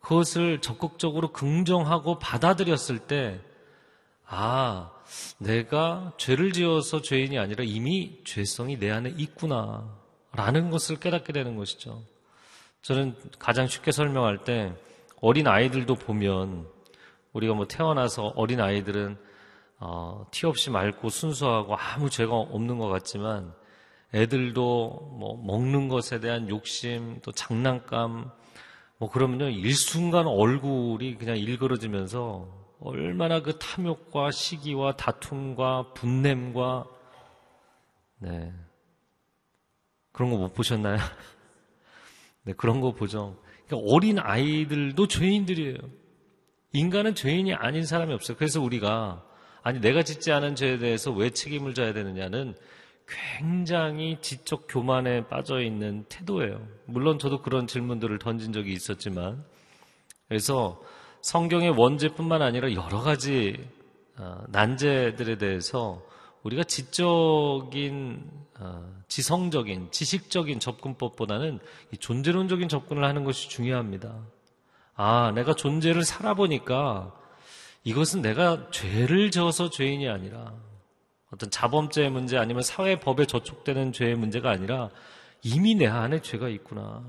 그것을 0.00 0.60
적극적으로 0.60 1.32
긍정하고 1.32 2.18
받아들였을 2.18 3.00
때 3.00 3.40
아, 4.24 4.92
내가 5.38 6.12
죄를 6.16 6.52
지어서 6.52 7.00
죄인이 7.02 7.38
아니라 7.38 7.64
이미 7.64 8.20
죄성이 8.24 8.78
내 8.78 8.90
안에 8.90 9.14
있구나. 9.16 9.96
라는 10.32 10.70
것을 10.70 11.00
깨닫게 11.00 11.32
되는 11.32 11.56
것이죠. 11.56 12.02
저는 12.82 13.16
가장 13.38 13.66
쉽게 13.66 13.90
설명할 13.90 14.44
때 14.44 14.74
어린 15.20 15.48
아이들도 15.48 15.94
보면 15.94 16.68
우리가 17.32 17.54
뭐 17.54 17.66
태어나서 17.66 18.32
어린 18.36 18.60
아이들은 18.60 19.16
어, 19.78 20.26
티 20.30 20.46
없이 20.46 20.70
맑고 20.70 21.08
순수하고 21.10 21.76
아무 21.76 22.08
죄가 22.08 22.34
없는 22.34 22.78
것 22.78 22.88
같지만 22.88 23.52
애들도 24.14 25.16
뭐 25.18 25.36
먹는 25.44 25.88
것에 25.88 26.20
대한 26.20 26.48
욕심 26.48 27.20
또 27.22 27.32
장난감 27.32 28.30
뭐 28.98 29.10
그러면요 29.10 29.50
일순간 29.50 30.26
얼굴이 30.26 31.16
그냥 31.16 31.36
일그러지면서 31.36 32.48
얼마나 32.80 33.40
그 33.40 33.58
탐욕과 33.58 34.30
시기와 34.30 34.96
다툼과 34.96 35.92
분냄과 35.94 36.86
네 38.20 38.52
그런 40.12 40.30
거 40.30 40.38
못 40.38 40.54
보셨나요? 40.54 40.96
네 42.44 42.54
그런 42.54 42.80
거 42.80 42.92
보죠. 42.92 43.36
그러니까 43.66 43.92
어린 43.92 44.18
아이들도 44.18 45.06
죄인들이에요. 45.08 45.76
인간은 46.72 47.14
죄인이 47.14 47.52
아닌 47.54 47.84
사람이 47.84 48.14
없어요. 48.14 48.36
그래서 48.36 48.62
우리가 48.62 49.26
아니 49.66 49.80
내가 49.80 50.04
짓지 50.04 50.30
않은 50.30 50.54
죄에 50.54 50.78
대해서 50.78 51.10
왜 51.10 51.30
책임을 51.30 51.74
져야 51.74 51.92
되느냐는 51.92 52.54
굉장히 53.08 54.16
지적 54.20 54.66
교만에 54.68 55.26
빠져 55.26 55.60
있는 55.60 56.04
태도예요. 56.08 56.64
물론 56.84 57.18
저도 57.18 57.42
그런 57.42 57.66
질문들을 57.66 58.16
던진 58.20 58.52
적이 58.52 58.72
있었지만 58.74 59.44
그래서 60.28 60.80
성경의 61.20 61.70
원죄뿐만 61.70 62.42
아니라 62.42 62.74
여러 62.74 63.00
가지 63.00 63.58
어, 64.16 64.44
난제들에 64.50 65.36
대해서 65.36 66.00
우리가 66.44 66.62
지적인 66.62 68.22
어, 68.60 68.94
지성적인 69.08 69.88
지식적인 69.90 70.60
접근법보다는 70.60 71.58
존재론적인 71.98 72.68
접근을 72.68 73.02
하는 73.02 73.24
것이 73.24 73.48
중요합니다. 73.48 74.16
아, 74.94 75.32
내가 75.34 75.54
존재를 75.54 76.04
살아보니까 76.04 77.25
이것은 77.86 78.20
내가 78.20 78.68
죄를 78.72 79.30
져서 79.30 79.70
죄인이 79.70 80.08
아니라 80.08 80.52
어떤 81.32 81.52
자범죄의 81.52 82.10
문제 82.10 82.36
아니면 82.36 82.64
사회법에 82.64 83.26
저촉되는 83.26 83.92
죄의 83.92 84.16
문제가 84.16 84.50
아니라 84.50 84.90
이미 85.44 85.76
내 85.76 85.86
안에 85.86 86.20
죄가 86.20 86.48
있구나. 86.48 87.04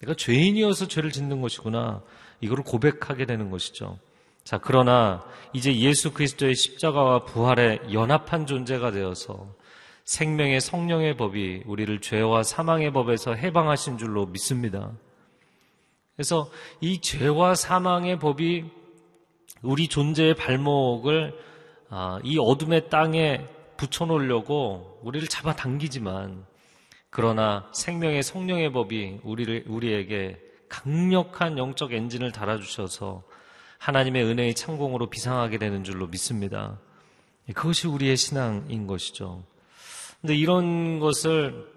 내가 0.00 0.14
죄인이어서 0.14 0.88
죄를 0.88 1.12
짓는 1.12 1.40
것이구나. 1.40 2.02
이거를 2.40 2.64
고백하게 2.64 3.26
되는 3.26 3.48
것이죠. 3.48 4.00
자, 4.42 4.58
그러나 4.58 5.24
이제 5.52 5.72
예수 5.76 6.12
그리스도의 6.12 6.56
십자가와 6.56 7.24
부활에 7.24 7.78
연합한 7.92 8.46
존재가 8.46 8.90
되어서 8.90 9.54
생명의 10.04 10.60
성령의 10.60 11.16
법이 11.16 11.62
우리를 11.64 12.00
죄와 12.00 12.42
사망의 12.42 12.92
법에서 12.92 13.34
해방하신 13.34 13.98
줄로 13.98 14.26
믿습니다. 14.26 14.90
그래서 16.16 16.50
이 16.80 17.00
죄와 17.00 17.54
사망의 17.54 18.18
법이 18.18 18.64
우리 19.66 19.88
존재의 19.88 20.34
발목을 20.34 21.36
아, 21.90 22.20
이 22.22 22.38
어둠의 22.38 22.88
땅에 22.88 23.44
붙여놓으려고 23.76 25.00
우리를 25.02 25.26
잡아당기지만 25.28 26.46
그러나 27.10 27.68
생명의 27.72 28.22
성령의 28.22 28.72
법이 28.72 29.20
우리를 29.22 29.64
우리에게 29.66 30.38
강력한 30.68 31.58
영적 31.58 31.92
엔진을 31.92 32.32
달아주셔서 32.32 33.24
하나님의 33.78 34.24
은혜의 34.24 34.54
창공으로 34.54 35.10
비상하게 35.10 35.58
되는 35.58 35.84
줄로 35.84 36.06
믿습니다. 36.06 36.78
그것이 37.54 37.88
우리의 37.88 38.16
신앙인 38.16 38.86
것이죠. 38.86 39.44
근데 40.20 40.34
이런 40.34 40.98
것을 40.98 41.76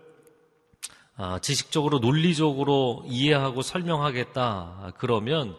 아, 1.16 1.40
지식적으로 1.40 2.00
논리적으로 2.00 3.04
이해하고 3.06 3.62
설명하겠다. 3.62 4.94
그러면 4.98 5.56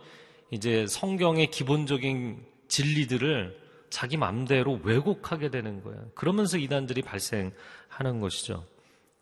이제 0.51 0.87
성경의 0.87 1.51
기본적인 1.51 2.45
진리들을 2.69 3.59
자기 3.91 4.17
맘대로 4.17 4.81
왜곡하게 4.83 5.51
되는 5.51 5.83
거예요. 5.83 6.11
그러면서 6.15 6.59
이단들이 6.59 7.03
발생하는 7.03 8.21
것이죠. 8.21 8.65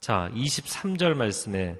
자, 0.00 0.30
23절 0.34 1.14
말씀에 1.14 1.76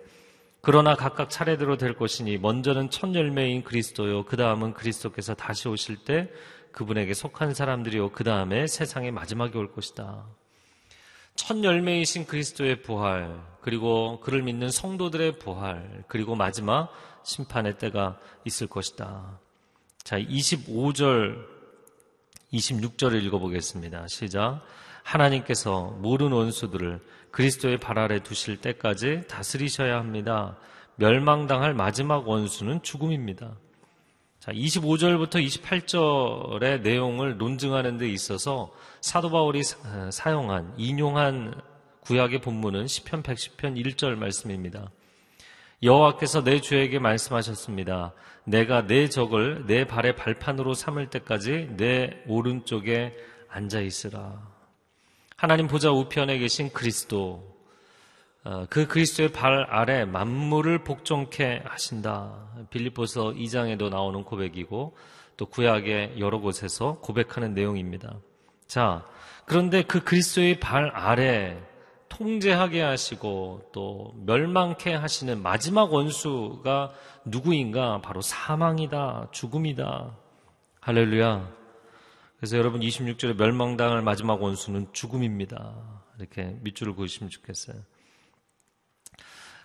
그러나 0.60 0.94
각각 0.94 1.30
차례대로 1.30 1.76
될 1.76 1.94
것이니 1.94 2.38
먼저는 2.38 2.90
첫 2.90 3.14
열매인 3.14 3.62
그리스도요. 3.62 4.24
그 4.24 4.36
다음은 4.36 4.74
그리스도께서 4.74 5.34
다시 5.34 5.68
오실 5.68 6.04
때 6.04 6.28
그분에게 6.72 7.14
속한 7.14 7.54
사람들이요. 7.54 8.10
그 8.10 8.24
다음에 8.24 8.66
세상의 8.66 9.12
마지막에 9.12 9.56
올 9.56 9.72
것이다. 9.72 10.26
첫 11.36 11.62
열매이신 11.62 12.26
그리스도의 12.26 12.82
부활, 12.82 13.40
그리고 13.60 14.18
그를 14.20 14.42
믿는 14.42 14.70
성도들의 14.70 15.38
부활, 15.38 16.02
그리고 16.08 16.34
마지막 16.34 16.90
심판의 17.28 17.76
때가 17.76 18.18
있을 18.44 18.66
것이다. 18.66 19.38
자, 20.02 20.18
25절 20.18 21.46
26절을 22.54 23.22
읽어보겠습니다. 23.24 24.06
시작. 24.08 24.62
하나님께서 25.02 25.96
모든 25.98 26.32
원수들을 26.32 27.00
그리스도의 27.30 27.78
발 27.78 27.98
아래 27.98 28.22
두실 28.22 28.56
때까지 28.56 29.24
다스리셔야 29.28 29.98
합니다. 29.98 30.56
멸망당할 30.96 31.74
마지막 31.74 32.26
원수는 32.26 32.82
죽음입니다. 32.82 33.56
자, 34.40 34.52
25절부터 34.52 35.44
28절의 35.44 36.80
내용을 36.80 37.36
논증하는 37.36 37.98
데 37.98 38.08
있어서 38.08 38.72
사도 39.02 39.30
바울이 39.30 39.62
사용한 40.10 40.74
인용한 40.78 41.60
구약의 42.00 42.40
본문은 42.40 42.86
시편 42.86 43.22
110편 43.22 43.76
1절 43.84 44.14
말씀입니다. 44.14 44.90
여호와께서 45.82 46.42
내 46.42 46.60
주에게 46.60 46.98
말씀하셨습니다. 46.98 48.12
내가 48.44 48.86
내 48.86 49.08
적을 49.08 49.66
내 49.66 49.86
발의 49.86 50.16
발판으로 50.16 50.74
삼을 50.74 51.10
때까지 51.10 51.70
내 51.76 52.22
오른쪽에 52.26 53.14
앉아 53.48 53.80
있으라. 53.80 54.42
하나님 55.36 55.68
보좌 55.68 55.92
우편에 55.92 56.38
계신 56.38 56.72
그리스도, 56.72 57.56
어, 58.42 58.66
그 58.68 58.88
그리스도의 58.88 59.30
발 59.30 59.66
아래 59.70 60.04
만물을 60.04 60.82
복종케 60.82 61.62
하신다. 61.64 62.66
빌립보서 62.70 63.32
2장에도 63.32 63.88
나오는 63.88 64.24
고백이고 64.24 64.96
또 65.36 65.46
구약의 65.46 66.18
여러 66.18 66.40
곳에서 66.40 66.98
고백하는 67.00 67.54
내용입니다. 67.54 68.16
자, 68.66 69.06
그런데 69.44 69.82
그 69.82 70.02
그리스도의 70.02 70.58
발 70.58 70.90
아래 70.92 71.56
통제하게 72.18 72.82
하시고 72.82 73.70
또 73.72 74.12
멸망케 74.26 74.92
하시는 74.92 75.40
마지막 75.40 75.92
원수가 75.92 76.90
누구인가? 77.24 78.00
바로 78.00 78.20
사망이다, 78.20 79.28
죽음이다. 79.30 80.16
할렐루야. 80.80 81.48
그래서 82.36 82.58
여러분 82.58 82.80
26절에 82.80 83.36
멸망당할 83.36 84.02
마지막 84.02 84.42
원수는 84.42 84.88
죽음입니다. 84.92 85.76
이렇게 86.18 86.56
밑줄을 86.62 86.96
그으시면 86.96 87.30
좋겠어요. 87.30 87.76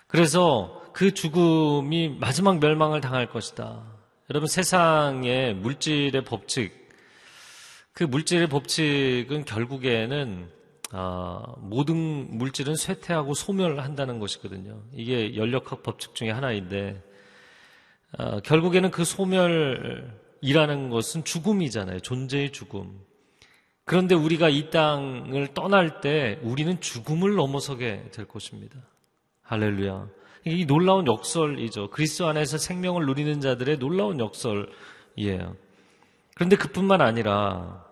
그래서 0.06 0.80
그 0.92 1.12
죽음이 1.12 2.08
마지막 2.20 2.60
멸망을 2.60 3.00
당할 3.00 3.28
것이다. 3.28 3.82
여러분 4.30 4.46
세상의 4.46 5.54
물질의 5.54 6.22
법칙, 6.24 6.72
그 7.92 8.04
물질의 8.04 8.46
법칙은 8.46 9.44
결국에는 9.44 10.48
어, 10.96 11.56
모든 11.58 12.38
물질은 12.38 12.76
쇠퇴하고 12.76 13.34
소멸한다는 13.34 14.20
것이거든요. 14.20 14.80
이게 14.92 15.34
연력학 15.34 15.82
법칙 15.82 16.14
중에 16.14 16.30
하나인데 16.30 17.02
어, 18.16 18.38
결국에는 18.38 18.92
그 18.92 19.04
소멸이라는 19.04 20.90
것은 20.90 21.24
죽음이잖아요. 21.24 21.98
존재의 21.98 22.52
죽음. 22.52 22.96
그런데 23.84 24.14
우리가 24.14 24.48
이 24.48 24.70
땅을 24.70 25.48
떠날 25.52 26.00
때 26.00 26.38
우리는 26.42 26.80
죽음을 26.80 27.34
넘어서게 27.34 28.10
될 28.12 28.26
것입니다. 28.26 28.78
할렐루야. 29.42 30.06
이 30.44 30.64
놀라운 30.64 31.08
역설이죠. 31.08 31.90
그리스도 31.90 32.28
안에서 32.28 32.56
생명을 32.56 33.04
누리는 33.04 33.40
자들의 33.40 33.78
놀라운 33.80 34.20
역설이에요. 34.20 35.56
그런데 36.36 36.54
그뿐만 36.54 37.00
아니라 37.00 37.84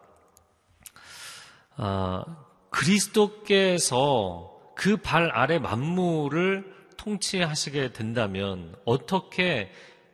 아, 1.77 2.25
그리스도께서 2.73 4.53
그 4.75 4.97
발 4.97 5.31
아래 5.31 5.59
만물을 5.59 6.73
통치하시게 6.97 7.93
된다면 7.93 8.75
어떻게 8.85 9.71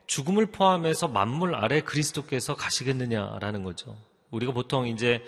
죽음을 0.06 0.46
포함해서 0.46 1.08
만물 1.08 1.54
아래 1.54 1.80
그리스도께서 1.80 2.54
가시겠느냐라는 2.54 3.62
거죠. 3.62 3.96
우리가 4.30 4.52
보통 4.52 4.86
이제 4.86 5.22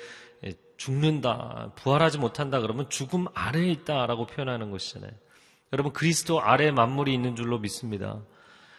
죽는다, 0.76 1.72
부활하지 1.76 2.18
못한다 2.18 2.60
그러면 2.60 2.88
죽음 2.88 3.26
아래에 3.34 3.70
있다라고 3.72 4.26
표현하는 4.26 4.70
것이잖아요. 4.70 5.12
여러분 5.72 5.92
그리스도 5.92 6.40
아래 6.40 6.70
만물이 6.70 7.12
있는 7.12 7.36
줄로 7.36 7.58
믿습니다. 7.58 8.20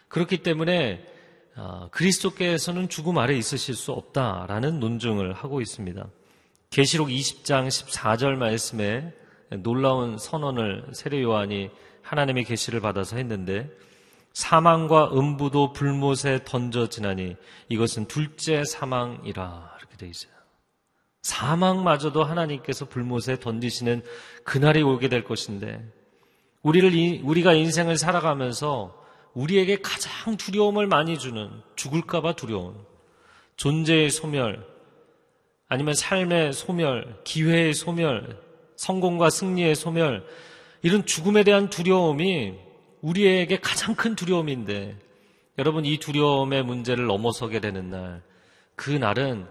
그렇기 0.08 0.42
때문에 0.42 1.06
아, 1.54 1.88
그리스도께서는 1.92 2.88
죽음 2.88 3.18
아래 3.18 3.34
있으실 3.36 3.74
수 3.74 3.92
없다라는 3.92 4.80
논증을 4.80 5.32
하고 5.32 5.60
있습니다. 5.60 6.06
계시록 6.72 7.08
20장 7.08 7.68
14절 7.68 8.36
말씀에 8.36 9.12
놀라운 9.58 10.16
선언을 10.16 10.86
세례 10.94 11.22
요한이 11.22 11.70
하나님의 12.00 12.44
계시를 12.44 12.80
받아서 12.80 13.16
했는데 13.16 13.70
사망과 14.32 15.10
음부도 15.12 15.74
불못에 15.74 16.44
던져지나니 16.46 17.36
이것은 17.68 18.06
둘째 18.06 18.64
사망이라 18.64 19.76
이렇게 19.78 19.96
돼 19.98 20.08
있어요. 20.08 20.32
사망마저도 21.20 22.24
하나님께서 22.24 22.86
불못에 22.86 23.38
던지시는 23.38 24.02
그날이 24.42 24.82
오게 24.82 25.10
될 25.10 25.24
것인데 25.24 25.86
우리를 26.62 27.20
우리가 27.22 27.52
인생을 27.52 27.98
살아가면서 27.98 28.98
우리에게 29.34 29.82
가장 29.82 30.38
두려움을 30.38 30.86
많이 30.86 31.18
주는 31.18 31.50
죽을까봐 31.76 32.32
두려운 32.32 32.74
존재의 33.56 34.08
소멸, 34.08 34.71
아니면 35.72 35.94
삶의 35.94 36.52
소멸, 36.52 37.20
기회의 37.24 37.72
소멸, 37.72 38.38
성공과 38.76 39.30
승리의 39.30 39.74
소멸, 39.74 40.22
이런 40.82 41.06
죽음에 41.06 41.44
대한 41.44 41.70
두려움이 41.70 42.52
우리에게 43.00 43.58
가장 43.58 43.94
큰 43.94 44.14
두려움인데, 44.14 44.98
여러분 45.56 45.86
이 45.86 45.96
두려움의 45.96 46.62
문제를 46.64 47.06
넘어서게 47.06 47.60
되는 47.60 47.88
날, 47.88 48.22
그 48.76 48.90
날은 48.90 49.46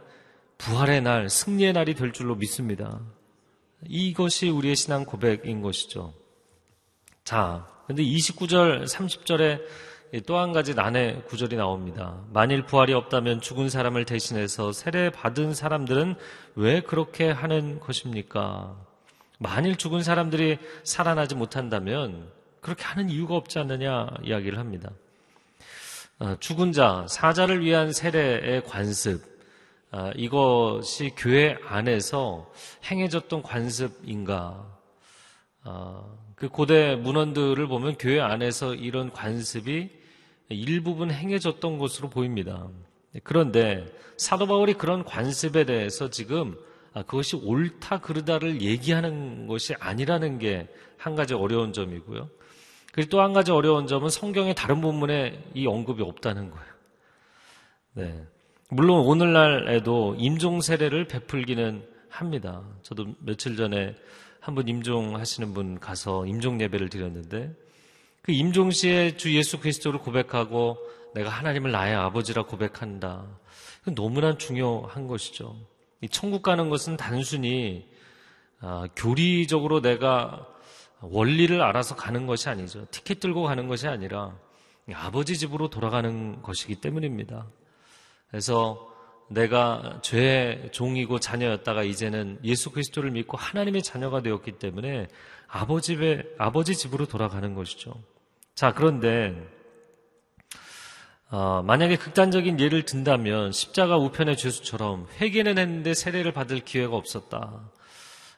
부활의 0.59 1.01
날, 1.01 1.27
승리의 1.27 1.73
날이 1.73 1.95
될 1.95 2.13
줄로 2.13 2.35
믿습니다. 2.35 3.01
이것이 3.87 4.49
우리의 4.49 4.75
신앙 4.75 5.05
고백인 5.05 5.63
것이죠. 5.63 6.13
자, 7.23 7.67
근데 7.87 8.03
29절, 8.03 8.85
30절에 8.85 9.59
또 10.19 10.37
한 10.37 10.51
가지 10.51 10.73
난의 10.75 11.23
구절이 11.27 11.55
나옵니다. 11.55 12.17
만일 12.33 12.65
부활이 12.65 12.93
없다면 12.93 13.39
죽은 13.39 13.69
사람을 13.69 14.03
대신해서 14.03 14.73
세례 14.73 15.09
받은 15.09 15.53
사람들은 15.53 16.15
왜 16.55 16.81
그렇게 16.81 17.31
하는 17.31 17.79
것입니까? 17.79 18.75
만일 19.39 19.77
죽은 19.77 20.03
사람들이 20.03 20.57
살아나지 20.83 21.35
못한다면 21.35 22.29
그렇게 22.59 22.83
하는 22.83 23.09
이유가 23.09 23.35
없지 23.35 23.57
않느냐 23.59 24.09
이야기를 24.23 24.59
합니다. 24.59 24.91
어, 26.19 26.35
죽은 26.39 26.73
자, 26.73 27.05
사자를 27.09 27.63
위한 27.63 27.93
세례의 27.93 28.65
관습, 28.65 29.23
어, 29.91 30.11
이것이 30.15 31.13
교회 31.15 31.57
안에서 31.65 32.51
행해졌던 32.83 33.43
관습인가? 33.43 34.67
어, 35.63 36.17
그 36.35 36.49
고대 36.49 36.95
문헌들을 36.95 37.65
보면 37.67 37.95
교회 37.97 38.19
안에서 38.19 38.75
이런 38.75 39.09
관습이 39.11 40.00
일부분 40.51 41.11
행해졌던 41.11 41.77
것으로 41.77 42.09
보입니다. 42.09 42.67
그런데 43.23 43.85
사도 44.17 44.45
바울이 44.47 44.73
그런 44.73 45.03
관습에 45.03 45.65
대해서 45.65 46.09
지금 46.09 46.57
아, 46.93 47.03
그것이 47.03 47.37
옳다 47.37 48.01
그르다를 48.01 48.61
얘기하는 48.61 49.47
것이 49.47 49.73
아니라는 49.79 50.39
게 50.39 50.67
한 51.01 51.15
가지 51.15 51.33
어려운 51.33 51.73
점이고요. 51.73 52.29
그리고 52.93 53.09
또 53.09 53.21
한 53.21 53.33
가지 53.33 53.51
어려운 53.51 53.87
점은 53.87 54.09
성경의 54.09 54.53
다른 54.53 54.81
본문에 54.81 55.45
이 55.55 55.65
언급이 55.65 56.03
없다는 56.03 56.51
거예요. 56.51 56.65
네. 57.93 58.23
물론 58.69 58.99
오늘날에도 59.05 60.15
임종 60.19 60.61
세례를 60.61 61.07
베풀기는 61.07 61.83
합니다. 62.09 62.61
저도 62.83 63.07
며칠 63.19 63.55
전에 63.55 63.95
한 64.39 64.53
분 64.55 64.67
임종하시는 64.67 65.53
분 65.53 65.79
가서 65.79 66.25
임종 66.27 66.61
예배를 66.61 66.89
드렸는데 66.89 67.51
그 68.21 68.31
임종시에 68.31 69.17
주 69.17 69.35
예수 69.35 69.59
그리스도를 69.59 69.99
고백하고 69.99 70.77
내가 71.13 71.29
하나님을 71.29 71.71
나의 71.71 71.95
아버지라 71.95 72.43
고백한다. 72.43 73.25
너무나 73.95 74.37
중요한 74.37 75.07
것이죠. 75.07 75.55
이 76.01 76.09
천국 76.09 76.43
가는 76.43 76.69
것은 76.69 76.97
단순히 76.97 77.89
아, 78.59 78.87
교리적으로 78.95 79.81
내가 79.81 80.47
원리를 81.01 81.59
알아서 81.61 81.95
가는 81.95 82.27
것이 82.27 82.47
아니죠. 82.47 82.85
티켓 82.91 83.19
들고 83.19 83.43
가는 83.43 83.67
것이 83.67 83.87
아니라 83.87 84.37
아버지 84.93 85.37
집으로 85.37 85.69
돌아가는 85.69 86.41
것이기 86.43 86.75
때문입니다. 86.75 87.47
그래서 88.29 88.87
내가 89.29 89.99
죄의 90.03 90.71
종이고 90.71 91.19
자녀였다가 91.19 91.83
이제는 91.83 92.39
예수 92.43 92.69
그리스도를 92.71 93.11
믿고 93.11 93.37
하나님의 93.37 93.81
자녀가 93.81 94.21
되었기 94.21 94.53
때문에 94.53 95.07
아버지 95.47 95.95
집 95.95 96.01
아버지 96.37 96.75
집으로 96.75 97.05
돌아가는 97.05 97.55
것이죠. 97.55 97.93
자, 98.61 98.75
그런데 98.75 99.35
어, 101.31 101.63
만약에 101.65 101.95
극단적인 101.95 102.59
예를 102.59 102.85
든다면 102.85 103.51
십자가 103.51 103.97
우편의 103.97 104.37
죄수처럼 104.37 105.07
회개는 105.19 105.57
했는데 105.57 105.95
세례를 105.95 106.31
받을 106.31 106.59
기회가 106.59 106.95
없었다. 106.95 107.71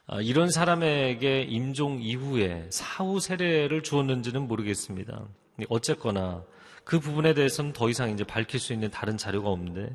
어, 0.06 0.20
이런 0.22 0.50
사람에게 0.50 1.42
임종 1.42 2.00
이후에 2.00 2.68
사후 2.70 3.20
세례를 3.20 3.82
주었는지는 3.82 4.48
모르겠습니다. 4.48 5.28
어쨌거나 5.68 6.42
그 6.84 7.00
부분에 7.00 7.34
대해서는 7.34 7.74
더 7.74 7.90
이상 7.90 8.10
이제 8.10 8.24
밝힐 8.24 8.58
수 8.58 8.72
있는 8.72 8.90
다른 8.90 9.18
자료가 9.18 9.50
없는데 9.50 9.94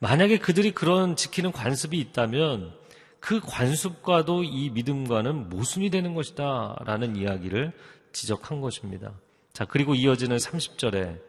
만약에 0.00 0.36
그들이 0.38 0.72
그런 0.72 1.16
지키는 1.16 1.52
관습이 1.52 1.98
있다면 1.98 2.74
그 3.20 3.40
관습과도 3.40 4.44
이 4.44 4.68
믿음과는 4.68 5.48
모순이 5.48 5.88
되는 5.88 6.12
것이다 6.12 6.76
라는 6.84 7.16
이야기를 7.16 7.72
지적한 8.12 8.60
것입니다. 8.60 9.14
자, 9.52 9.64
그리고 9.64 9.94
이어지는 9.94 10.36
30절에 10.36 11.20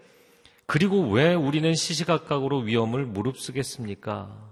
그리고 0.65 1.09
왜 1.09 1.33
우리는 1.33 1.73
시시각각으로 1.75 2.59
위험을 2.59 3.05
무릅쓰겠습니까? 3.05 4.51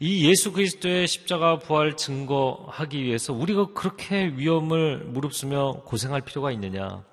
이 0.00 0.28
예수 0.28 0.52
그리스도의 0.52 1.06
십자가 1.06 1.58
부활 1.58 1.96
증거하기 1.96 3.02
위해서 3.02 3.32
우리가 3.32 3.74
그렇게 3.74 4.26
위험을 4.26 5.04
무릅쓰며 5.04 5.82
고생할 5.84 6.22
필요가 6.22 6.50
있느냐? 6.52 7.04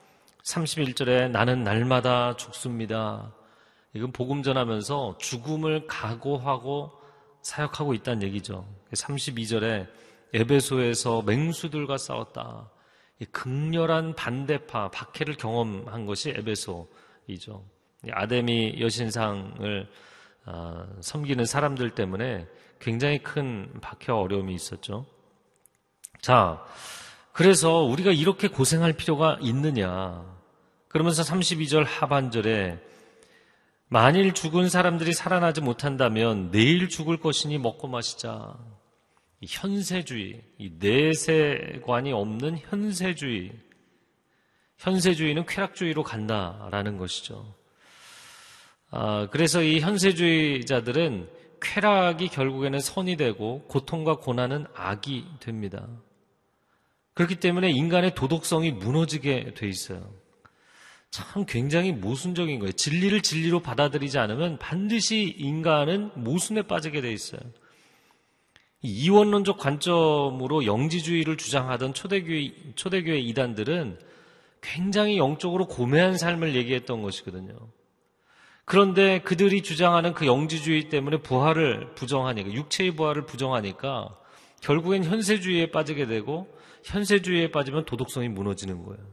31절에 0.43 1.29
나는 1.29 1.63
날마다 1.63 2.35
죽습니다. 2.37 3.33
이건 3.93 4.11
복음 4.11 4.41
전하면서 4.41 5.17
죽음을 5.19 5.85
각오하고 5.87 6.91
사역하고 7.41 7.93
있다는 7.93 8.23
얘기죠. 8.23 8.65
32절에 8.93 9.87
에베소에서 10.33 11.23
맹수들과 11.23 11.97
싸웠다. 11.97 12.69
극렬한 13.31 14.15
반대파, 14.15 14.89
박해를 14.89 15.35
경험한 15.35 16.05
것이 16.05 16.31
에베소이죠. 16.31 17.63
아데미 18.11 18.77
여신상을 18.79 19.87
아, 20.45 20.87
섬기는 21.01 21.45
사람들 21.45 21.91
때문에 21.91 22.47
굉장히 22.79 23.19
큰 23.19 23.71
박해와 23.79 24.19
어려움이 24.19 24.53
있었죠. 24.55 25.05
자, 26.19 26.63
그래서 27.31 27.79
우리가 27.79 28.11
이렇게 28.11 28.47
고생할 28.47 28.93
필요가 28.93 29.37
있느냐. 29.41 30.25
그러면서 30.87 31.23
32절 31.23 31.85
하반절에 31.85 32.79
만일 33.87 34.33
죽은 34.33 34.69
사람들이 34.69 35.13
살아나지 35.13 35.61
못한다면 35.61 36.51
내일 36.51 36.89
죽을 36.89 37.17
것이니 37.17 37.57
먹고 37.57 37.87
마시자. 37.87 38.57
현세주의, 39.47 40.41
이 40.57 40.71
내세관이 40.77 42.11
없는 42.11 42.59
현세주의. 42.59 43.51
현세주의는 44.77 45.45
쾌락주의로 45.45 46.03
간다라는 46.03 46.97
것이죠. 46.97 47.55
아, 48.89 49.27
그래서 49.31 49.63
이 49.63 49.79
현세주의자들은 49.79 51.29
쾌락이 51.61 52.27
결국에는 52.29 52.79
선이 52.79 53.17
되고 53.17 53.61
고통과 53.67 54.17
고난은 54.17 54.65
악이 54.75 55.25
됩니다. 55.39 55.87
그렇기 57.13 57.35
때문에 57.35 57.69
인간의 57.69 58.15
도덕성이 58.15 58.71
무너지게 58.71 59.53
돼 59.53 59.67
있어요. 59.67 60.13
참 61.11 61.45
굉장히 61.45 61.91
모순적인 61.91 62.59
거예요. 62.59 62.71
진리를 62.71 63.21
진리로 63.21 63.59
받아들이지 63.59 64.17
않으면 64.17 64.57
반드시 64.57 65.35
인간은 65.37 66.11
모순에 66.15 66.63
빠지게 66.63 67.01
돼 67.01 67.11
있어요. 67.11 67.41
이원론적 68.81 69.57
관점으로 69.59 70.65
영지주의를 70.65 71.37
주장하던 71.37 71.93
초대교회, 71.93 72.51
초대교회 72.75 73.19
이단들은 73.19 73.99
굉장히 74.61 75.17
영적으로 75.17 75.67
고매한 75.67 76.17
삶을 76.17 76.55
얘기했던 76.55 77.01
것이거든요. 77.01 77.55
그런데 78.65 79.19
그들이 79.21 79.63
주장하는 79.63 80.13
그 80.13 80.25
영지주의 80.25 80.89
때문에 80.89 81.17
부활을 81.17 81.93
부정하니까, 81.95 82.51
육체의 82.53 82.95
부활을 82.95 83.25
부정하니까 83.25 84.17
결국엔 84.61 85.03
현세주의에 85.03 85.71
빠지게 85.71 86.05
되고 86.05 86.47
현세주의에 86.83 87.51
빠지면 87.51 87.85
도덕성이 87.85 88.29
무너지는 88.29 88.83
거예요. 88.83 89.03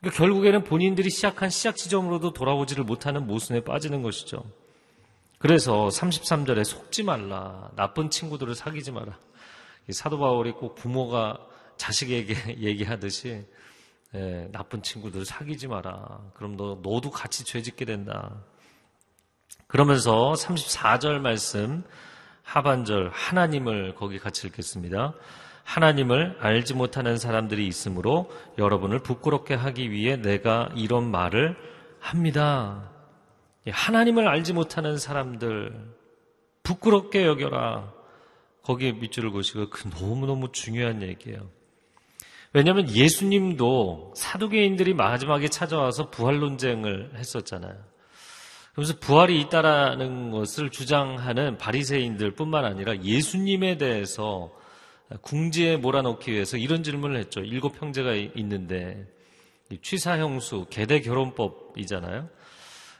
그러니까 0.00 0.18
결국에는 0.18 0.64
본인들이 0.64 1.10
시작한 1.10 1.48
시작 1.48 1.76
지점으로도 1.76 2.32
돌아오지를 2.32 2.84
못하는 2.84 3.26
모순에 3.26 3.60
빠지는 3.60 4.02
것이죠. 4.02 4.44
그래서 5.38 5.88
33절에 5.88 6.64
속지 6.64 7.02
말라. 7.02 7.70
나쁜 7.76 8.10
친구들을 8.10 8.54
사귀지 8.54 8.92
마라. 8.92 9.18
사도 9.90 10.18
바울이 10.18 10.52
꼭 10.52 10.74
부모가 10.74 11.38
자식에게 11.76 12.58
얘기하듯이 12.60 13.44
예, 14.14 14.48
나쁜 14.50 14.82
친구들 14.82 15.24
사귀지 15.24 15.68
마라. 15.68 16.20
그럼 16.34 16.56
너, 16.56 16.78
너도 16.82 17.10
같이 17.10 17.44
죄 17.44 17.60
짓게 17.60 17.84
된다. 17.84 18.32
그러면서 19.66 20.32
34절 20.32 21.18
말씀 21.18 21.84
하반절 22.42 23.10
하나님을 23.12 23.94
거기 23.96 24.18
같이 24.18 24.46
읽겠습니다. 24.46 25.14
하나님을 25.64 26.38
알지 26.40 26.74
못하는 26.74 27.18
사람들이 27.18 27.66
있으므로 27.66 28.30
여러분을 28.56 29.00
부끄럽게 29.00 29.54
하기 29.54 29.90
위해 29.90 30.16
내가 30.16 30.70
이런 30.76 31.10
말을 31.10 31.56
합니다. 31.98 32.95
예, 33.66 33.70
하나님을 33.70 34.28
알지 34.28 34.52
못하는 34.52 34.98
사람들 34.98 35.72
부끄럽게 36.62 37.26
여겨라. 37.26 37.92
거기에 38.62 38.92
밑줄을 38.92 39.30
그시고 39.30 39.70
그 39.70 39.88
너무너무 39.88 40.50
중요한 40.50 41.02
얘기예요. 41.02 41.48
왜냐하면 42.52 42.88
예수님도 42.90 44.14
사두개인들이 44.16 44.94
마지막에 44.94 45.48
찾아와서 45.48 46.10
부활 46.10 46.38
논쟁을 46.40 47.12
했었잖아요. 47.14 47.76
그래서 48.74 48.94
부활이 48.98 49.40
있다라는 49.40 50.30
것을 50.30 50.70
주장하는 50.70 51.58
바리새인들뿐만 51.58 52.64
아니라 52.64 53.02
예수님에 53.02 53.78
대해서 53.78 54.52
궁지에 55.22 55.76
몰아넣기 55.76 56.32
위해서 56.32 56.56
이런 56.56 56.82
질문을 56.82 57.18
했죠. 57.18 57.40
일곱 57.40 57.80
형제가 57.80 58.14
있는데 58.14 59.06
취사 59.82 60.18
형수 60.18 60.66
계대 60.68 61.00
결혼법이잖아요. 61.00 62.28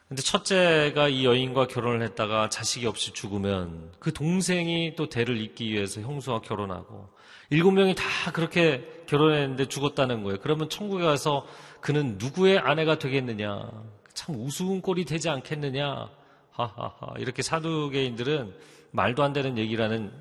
근데 0.08 0.22
첫째가 0.22 1.08
이 1.08 1.24
여인과 1.24 1.66
결혼을 1.66 2.02
했다가 2.02 2.48
자식이 2.48 2.86
없이 2.86 3.12
죽으면 3.12 3.90
그 3.98 4.12
동생이 4.12 4.94
또 4.94 5.08
대를 5.08 5.40
잇기 5.40 5.72
위해서 5.72 6.00
형수와 6.00 6.42
결혼하고 6.42 7.08
일곱 7.50 7.72
명이 7.72 7.96
다 7.96 8.04
그렇게 8.32 8.86
결혼했는데 9.06 9.66
죽었다는 9.66 10.22
거예요. 10.22 10.38
그러면 10.40 10.68
천국에 10.68 11.04
가서 11.04 11.46
그는 11.80 12.18
누구의 12.18 12.58
아내가 12.58 12.98
되겠느냐? 12.98 13.68
참 14.14 14.36
우스운 14.36 14.80
꼴이 14.80 15.04
되지 15.04 15.28
않겠느냐? 15.28 16.08
하하하. 16.50 17.14
이렇게 17.18 17.42
사두개인들은 17.42 18.54
말도 18.92 19.22
안 19.22 19.32
되는 19.32 19.58
얘기라는 19.58 20.12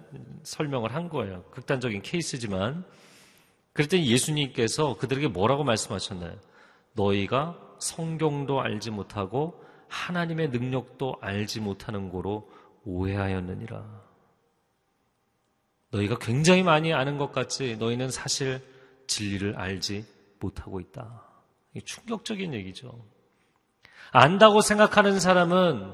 설명을 0.44 0.94
한 0.94 1.10
거예요. 1.10 1.44
극단적인 1.52 2.02
케이스지만. 2.02 2.86
그랬더니 3.74 4.06
예수님께서 4.12 4.98
그들에게 4.98 5.28
뭐라고 5.28 5.64
말씀하셨나요? 5.64 6.36
너희가 6.94 7.58
성경도 7.80 8.62
알지 8.62 8.92
못하고 8.92 9.65
하나님의 9.88 10.50
능력도 10.50 11.18
알지 11.22 11.62
못하는 11.62 12.10
고로 12.10 12.50
오해하였느니라. 12.86 14.06
너희가 15.92 16.18
굉장히 16.20 16.64
많이 16.64 16.94
아는 16.94 17.18
것 17.18 17.32
같지 17.32 17.78
너희는 17.78 18.12
사실 18.12 18.62
진리를 19.08 19.56
알지 19.58 20.06
못하고 20.40 20.80
있다. 20.80 21.24
충격적인 21.84 22.54
얘기죠. 22.54 23.06
안다고 24.12 24.62
생각하는 24.62 25.20
사람은 25.20 25.94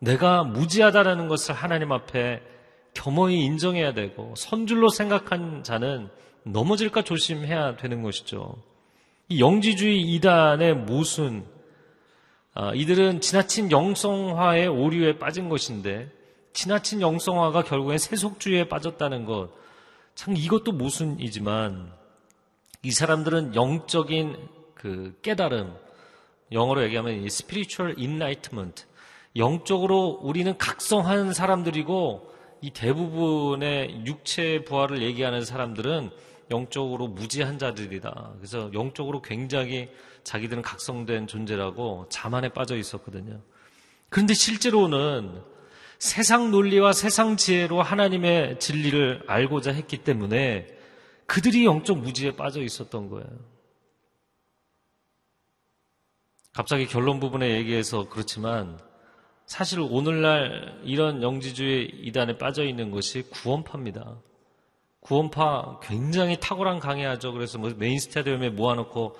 내가 0.00 0.44
무지하다라는 0.44 1.28
것을 1.28 1.54
하나님 1.54 1.92
앞에 1.92 2.42
겸허히 2.94 3.44
인정해야 3.44 3.92
되고 3.94 4.34
선줄로 4.36 4.88
생각한 4.88 5.62
자는 5.62 6.08
넘어질까 6.44 7.02
조심해야 7.02 7.76
되는 7.76 8.02
것이죠. 8.02 8.56
이 9.28 9.40
영지주의 9.40 10.00
이단의 10.00 10.74
모순, 10.74 11.44
아, 11.44 11.55
이들은 12.74 13.20
지나친 13.20 13.70
영성화의 13.70 14.68
오류에 14.68 15.18
빠진 15.18 15.48
것인데 15.48 16.10
지나친 16.52 17.02
영성화가 17.02 17.64
결국엔 17.64 17.98
세속주의에 17.98 18.68
빠졌다는 18.68 19.26
것. 19.26 19.50
참 20.14 20.34
이것도 20.36 20.72
모순이지만 20.72 21.92
이 22.82 22.90
사람들은 22.90 23.54
영적인 23.54 24.36
그 24.74 25.18
깨달음, 25.20 25.74
영어로 26.52 26.82
얘기하면 26.84 27.22
이 27.22 27.26
spiritual 27.26 27.98
enlightenment, 27.98 28.84
영적으로 29.36 30.18
우리는 30.22 30.56
각성한 30.56 31.34
사람들이고 31.34 32.32
이 32.62 32.70
대부분의 32.70 34.06
육체 34.06 34.64
부활을 34.64 35.02
얘기하는 35.02 35.44
사람들은 35.44 36.10
영적으로 36.50 37.08
무지한 37.08 37.58
자들이다. 37.58 38.34
그래서 38.36 38.70
영적으로 38.72 39.22
굉장히 39.22 39.88
자기들은 40.24 40.62
각성된 40.62 41.26
존재라고 41.26 42.06
자만에 42.08 42.48
빠져 42.50 42.76
있었거든요. 42.76 43.40
그런데 44.08 44.34
실제로는 44.34 45.42
세상 45.98 46.50
논리와 46.50 46.92
세상 46.92 47.36
지혜로 47.36 47.82
하나님의 47.82 48.60
진리를 48.60 49.24
알고자 49.26 49.72
했기 49.72 49.98
때문에 49.98 50.66
그들이 51.26 51.64
영적 51.64 51.98
무지에 51.98 52.32
빠져 52.32 52.62
있었던 52.62 53.08
거예요. 53.08 53.26
갑자기 56.52 56.86
결론 56.86 57.20
부분에 57.20 57.50
얘기해서 57.56 58.08
그렇지만 58.08 58.78
사실 59.46 59.80
오늘날 59.80 60.80
이런 60.84 61.22
영지주의 61.22 61.90
이단에 62.02 62.38
빠져 62.38 62.64
있는 62.64 62.90
것이 62.90 63.22
구원파입니다. 63.30 64.16
구원파 65.06 65.78
굉장히 65.82 66.36
탁월한 66.40 66.80
강의하죠. 66.80 67.32
그래서 67.32 67.58
뭐 67.58 67.70
메인 67.76 67.98
스타디움에 67.98 68.50
모아놓고 68.50 69.16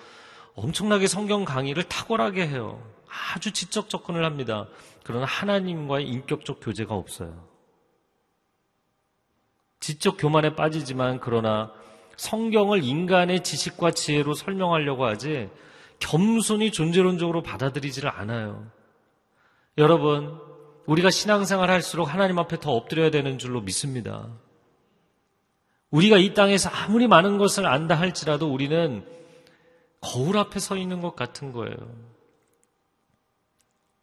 엄청나게 0.57 1.07
성경 1.07 1.44
강의를 1.44 1.85
탁월하게 1.85 2.49
해요. 2.49 2.83
아주 3.09 3.53
지적 3.53 3.88
접근을 3.88 4.25
합니다. 4.25 4.66
그러나 5.05 5.27
하나님과의 5.27 6.09
인격적 6.09 6.59
교제가 6.61 6.94
없어요. 6.94 7.46
지적 9.79 10.16
교만에 10.18 10.57
빠지지만 10.57 11.20
그러나 11.20 11.72
성경을 12.16 12.83
인간의 12.83 13.44
지식과 13.44 13.92
지혜로 13.92 14.35
설명하려고 14.35 15.05
하지 15.05 15.49
겸손히 16.01 16.72
존재론적으로 16.72 17.42
받아들이지를 17.42 18.11
않아요. 18.11 18.68
여러분, 19.79 20.40
우리가 20.87 21.11
신앙생활 21.11 21.70
할수록 21.70 22.12
하나님 22.12 22.38
앞에 22.38 22.59
더 22.59 22.72
엎드려야 22.72 23.11
되는 23.11 23.38
줄로 23.38 23.61
믿습니다. 23.61 24.29
우리가 25.90 26.18
이 26.18 26.35
땅에서 26.35 26.68
아무리 26.68 27.07
많은 27.07 27.38
것을 27.38 27.66
안다 27.66 27.94
할지라도 27.94 28.53
우리는 28.53 29.05
거울 30.01 30.37
앞에 30.38 30.59
서 30.59 30.77
있는 30.77 31.01
것 31.01 31.16
같은 31.16 31.53
거예요. 31.53 31.77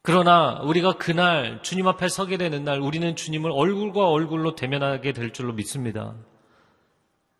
그러나 0.01 0.59
우리가 0.63 0.93
그날 0.93 1.61
주님 1.63 1.87
앞에 1.87 2.09
서게 2.09 2.37
되는 2.37 2.63
날 2.63 2.79
우리는 2.81 3.15
주님을 3.15 3.51
얼굴과 3.51 4.09
얼굴로 4.09 4.55
대면하게 4.55 5.13
될 5.13 5.31
줄로 5.31 5.53
믿습니다. 5.53 6.13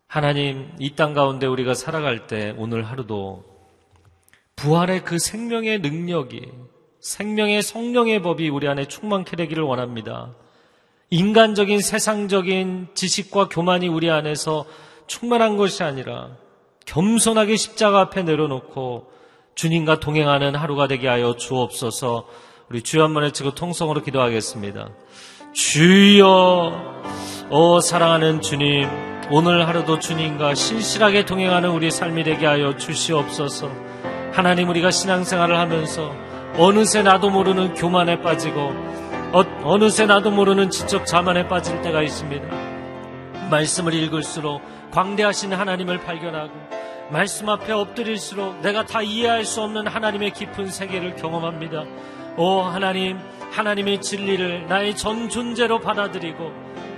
하나님, 0.06 0.72
이 0.78 0.94
땅 0.94 1.12
가운데 1.12 1.46
우리가 1.46 1.74
살아갈 1.74 2.26
때 2.26 2.54
오늘 2.56 2.84
하루도 2.84 3.44
부활의 4.56 5.04
그 5.04 5.18
생명의 5.18 5.80
능력이 5.80 6.52
생명의 7.00 7.62
성령의 7.62 8.22
법이 8.22 8.48
우리 8.48 8.66
안에 8.68 8.86
충만케 8.86 9.36
되기를 9.36 9.62
원합니다. 9.62 10.34
인간적인 11.10 11.80
세상적인 11.80 12.88
지식과 12.94 13.48
교만이 13.48 13.88
우리 13.88 14.10
안에서 14.10 14.64
충만한 15.06 15.56
것이 15.56 15.82
아니라 15.82 16.30
겸손하게 16.86 17.56
십자가 17.56 18.00
앞에 18.00 18.22
내려놓고 18.22 19.10
주님과 19.54 20.00
동행하는 20.00 20.54
하루가 20.54 20.88
되게 20.88 21.08
하여 21.08 21.36
주옵소서 21.36 22.26
우리 22.68 22.82
주여 22.82 23.04
한번 23.04 23.24
외치고 23.24 23.54
통성으로 23.54 24.02
기도하겠습니다. 24.02 24.88
주여, 25.52 27.02
오 27.50 27.80
사랑하는 27.80 28.40
주님, 28.40 28.88
오늘 29.30 29.68
하루도 29.68 30.00
주님과 30.00 30.54
신실하게 30.54 31.26
동행하는 31.26 31.70
우리 31.70 31.90
삶이 31.90 32.24
되게 32.24 32.46
하여 32.46 32.76
주시옵소서. 32.76 33.70
하나님 34.32 34.68
우리가 34.70 34.90
신앙생활을 34.90 35.56
하면서 35.56 36.12
어느새 36.56 37.02
나도 37.02 37.30
모르는 37.30 37.74
교만에 37.74 38.20
빠지고 38.20 38.72
어, 39.34 39.78
느새 39.78 40.06
나도 40.06 40.30
모르는 40.30 40.70
지적 40.70 41.06
자만에 41.06 41.48
빠질 41.48 41.82
때가 41.82 42.02
있습니다. 42.02 42.46
말씀을 43.50 43.92
읽을수록 43.92 44.62
광대하신 44.92 45.52
하나님을 45.52 46.04
발견하고 46.04 46.52
말씀 47.10 47.48
앞에 47.48 47.72
엎드릴수록 47.72 48.60
내가 48.60 48.86
다 48.86 49.02
이해할 49.02 49.44
수 49.44 49.60
없는 49.62 49.88
하나님의 49.88 50.30
깊은 50.34 50.68
세계를 50.68 51.16
경험합니다. 51.16 51.82
오 52.36 52.60
하나님, 52.60 53.18
하나님의 53.50 54.02
진리를 54.02 54.68
나의 54.68 54.96
전 54.96 55.28
존재로 55.28 55.80
받아들이고 55.80 56.52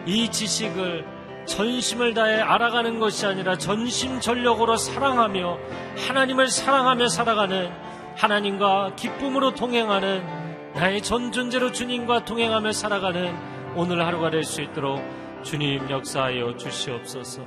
이 0.04 0.30
지식을 0.30 1.06
전심을 1.46 2.12
다해 2.12 2.42
알아가는 2.42 3.00
것이 3.00 3.24
아니라 3.24 3.56
전심 3.56 4.20
전력으로 4.20 4.76
사랑하며 4.76 5.58
하나님을 6.06 6.48
사랑하며 6.48 7.08
살아가는 7.08 7.70
하나님과 8.14 8.92
기쁨으로 8.96 9.54
동행하는 9.54 10.45
나의 10.76 11.00
전 11.00 11.32
존재로 11.32 11.72
주님과 11.72 12.26
동행하며 12.26 12.72
살아가는 12.72 13.34
오늘 13.76 14.04
하루가 14.04 14.28
될 14.28 14.44
수 14.44 14.60
있도록 14.60 15.00
주님 15.42 15.88
역사하여 15.88 16.54
주시옵소서. 16.58 17.42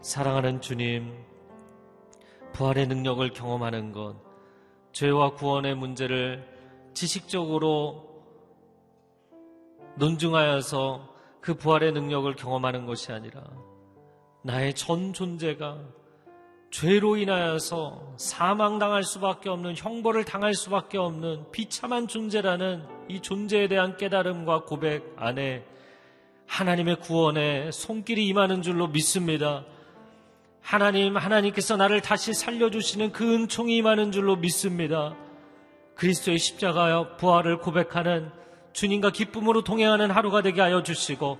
사랑하는 0.00 0.62
주님, 0.62 1.12
부활의 2.54 2.86
능력을 2.86 3.28
경험하는 3.34 3.92
것, 3.92 4.16
죄와 4.92 5.34
구원의 5.34 5.74
문제를 5.74 6.48
지식적으로 6.94 8.24
논증하여서 9.96 11.06
그 11.42 11.52
부활의 11.52 11.92
능력을 11.92 12.34
경험하는 12.34 12.86
것이 12.86 13.12
아니라 13.12 13.42
나의 14.42 14.72
전 14.74 15.12
존재가 15.12 15.78
죄로 16.70 17.16
인하여서 17.16 18.14
사망당할 18.16 19.02
수밖에 19.02 19.48
없는 19.48 19.74
형벌을 19.76 20.24
당할 20.24 20.54
수밖에 20.54 20.98
없는 20.98 21.50
비참한 21.50 22.06
존재라는 22.06 22.84
이 23.08 23.20
존재에 23.20 23.66
대한 23.66 23.96
깨달음과 23.96 24.64
고백 24.64 25.12
안에 25.16 25.64
하나님의 26.46 27.00
구원에 27.00 27.70
손길이 27.72 28.26
임하는 28.28 28.62
줄로 28.62 28.86
믿습니다. 28.86 29.64
하나님, 30.60 31.16
하나님께서 31.16 31.76
나를 31.76 32.00
다시 32.00 32.32
살려주시는 32.34 33.12
그 33.12 33.34
은총이 33.34 33.76
임하는 33.76 34.12
줄로 34.12 34.36
믿습니다. 34.36 35.16
그리스도의 35.96 36.38
십자가 36.38 37.16
부활을 37.16 37.58
고백하는 37.58 38.30
주님과 38.72 39.10
기쁨으로 39.10 39.64
동행하는 39.64 40.10
하루가 40.10 40.42
되게 40.42 40.60
하여 40.60 40.84
주시고 40.84 41.38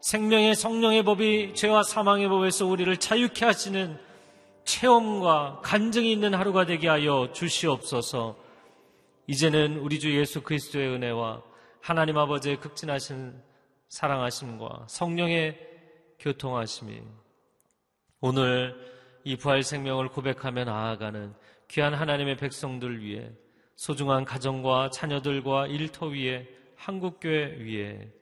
생명의 0.00 0.54
성령의 0.54 1.02
법이 1.02 1.54
죄와 1.54 1.82
사망의 1.82 2.28
법에서 2.28 2.66
우리를 2.66 2.96
자유케 2.96 3.44
하시는 3.44 3.98
체험과 4.64 5.60
간증이 5.62 6.12
있는 6.12 6.34
하루가 6.34 6.66
되게 6.66 6.88
하여 6.88 7.30
주시옵소서. 7.32 8.36
이제는 9.26 9.78
우리 9.78 9.98
주 9.98 10.16
예수 10.18 10.42
그리스도의 10.42 10.88
은혜와 10.88 11.42
하나님 11.80 12.18
아버지의 12.18 12.60
극진하신 12.60 13.34
사랑하심과 13.88 14.86
성령의 14.88 15.58
교통하심이 16.18 17.02
오늘 18.20 18.74
이 19.24 19.36
부활 19.36 19.62
생명을 19.62 20.08
고백하며 20.08 20.64
나아가는 20.64 21.34
귀한 21.68 21.94
하나님의 21.94 22.36
백성들 22.36 23.00
위해 23.00 23.30
소중한 23.76 24.24
가정과 24.24 24.90
자녀들과 24.90 25.66
일터 25.66 26.06
위에 26.06 26.48
한국교회 26.76 27.56
위에 27.60 28.12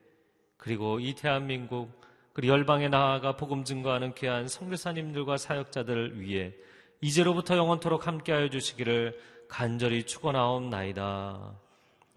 그리고 0.57 1.01
이 1.01 1.15
대한민국 1.15 2.00
그리고 2.41 2.55
열방에 2.55 2.89
나아가 2.89 3.37
복음 3.37 3.65
증거하는 3.65 4.15
귀한 4.15 4.49
성교사님들과 4.49 5.37
사역자들을 5.37 6.23
위해 6.23 6.55
이제로부터 7.03 7.55
영원토록 7.55 8.07
함께하여 8.07 8.49
주시기를 8.49 9.15
간절히 9.47 10.05
축원하옵나이다. 10.05 11.53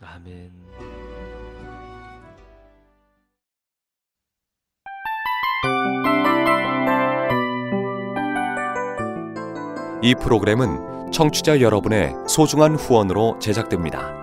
아멘. 0.01 0.51
이 10.01 10.15
프로그램은 10.15 11.11
청취자 11.11 11.59
여러분의 11.59 12.13
소중한 12.29 12.75
후원으로 12.75 13.39
제작됩니다. 13.39 14.22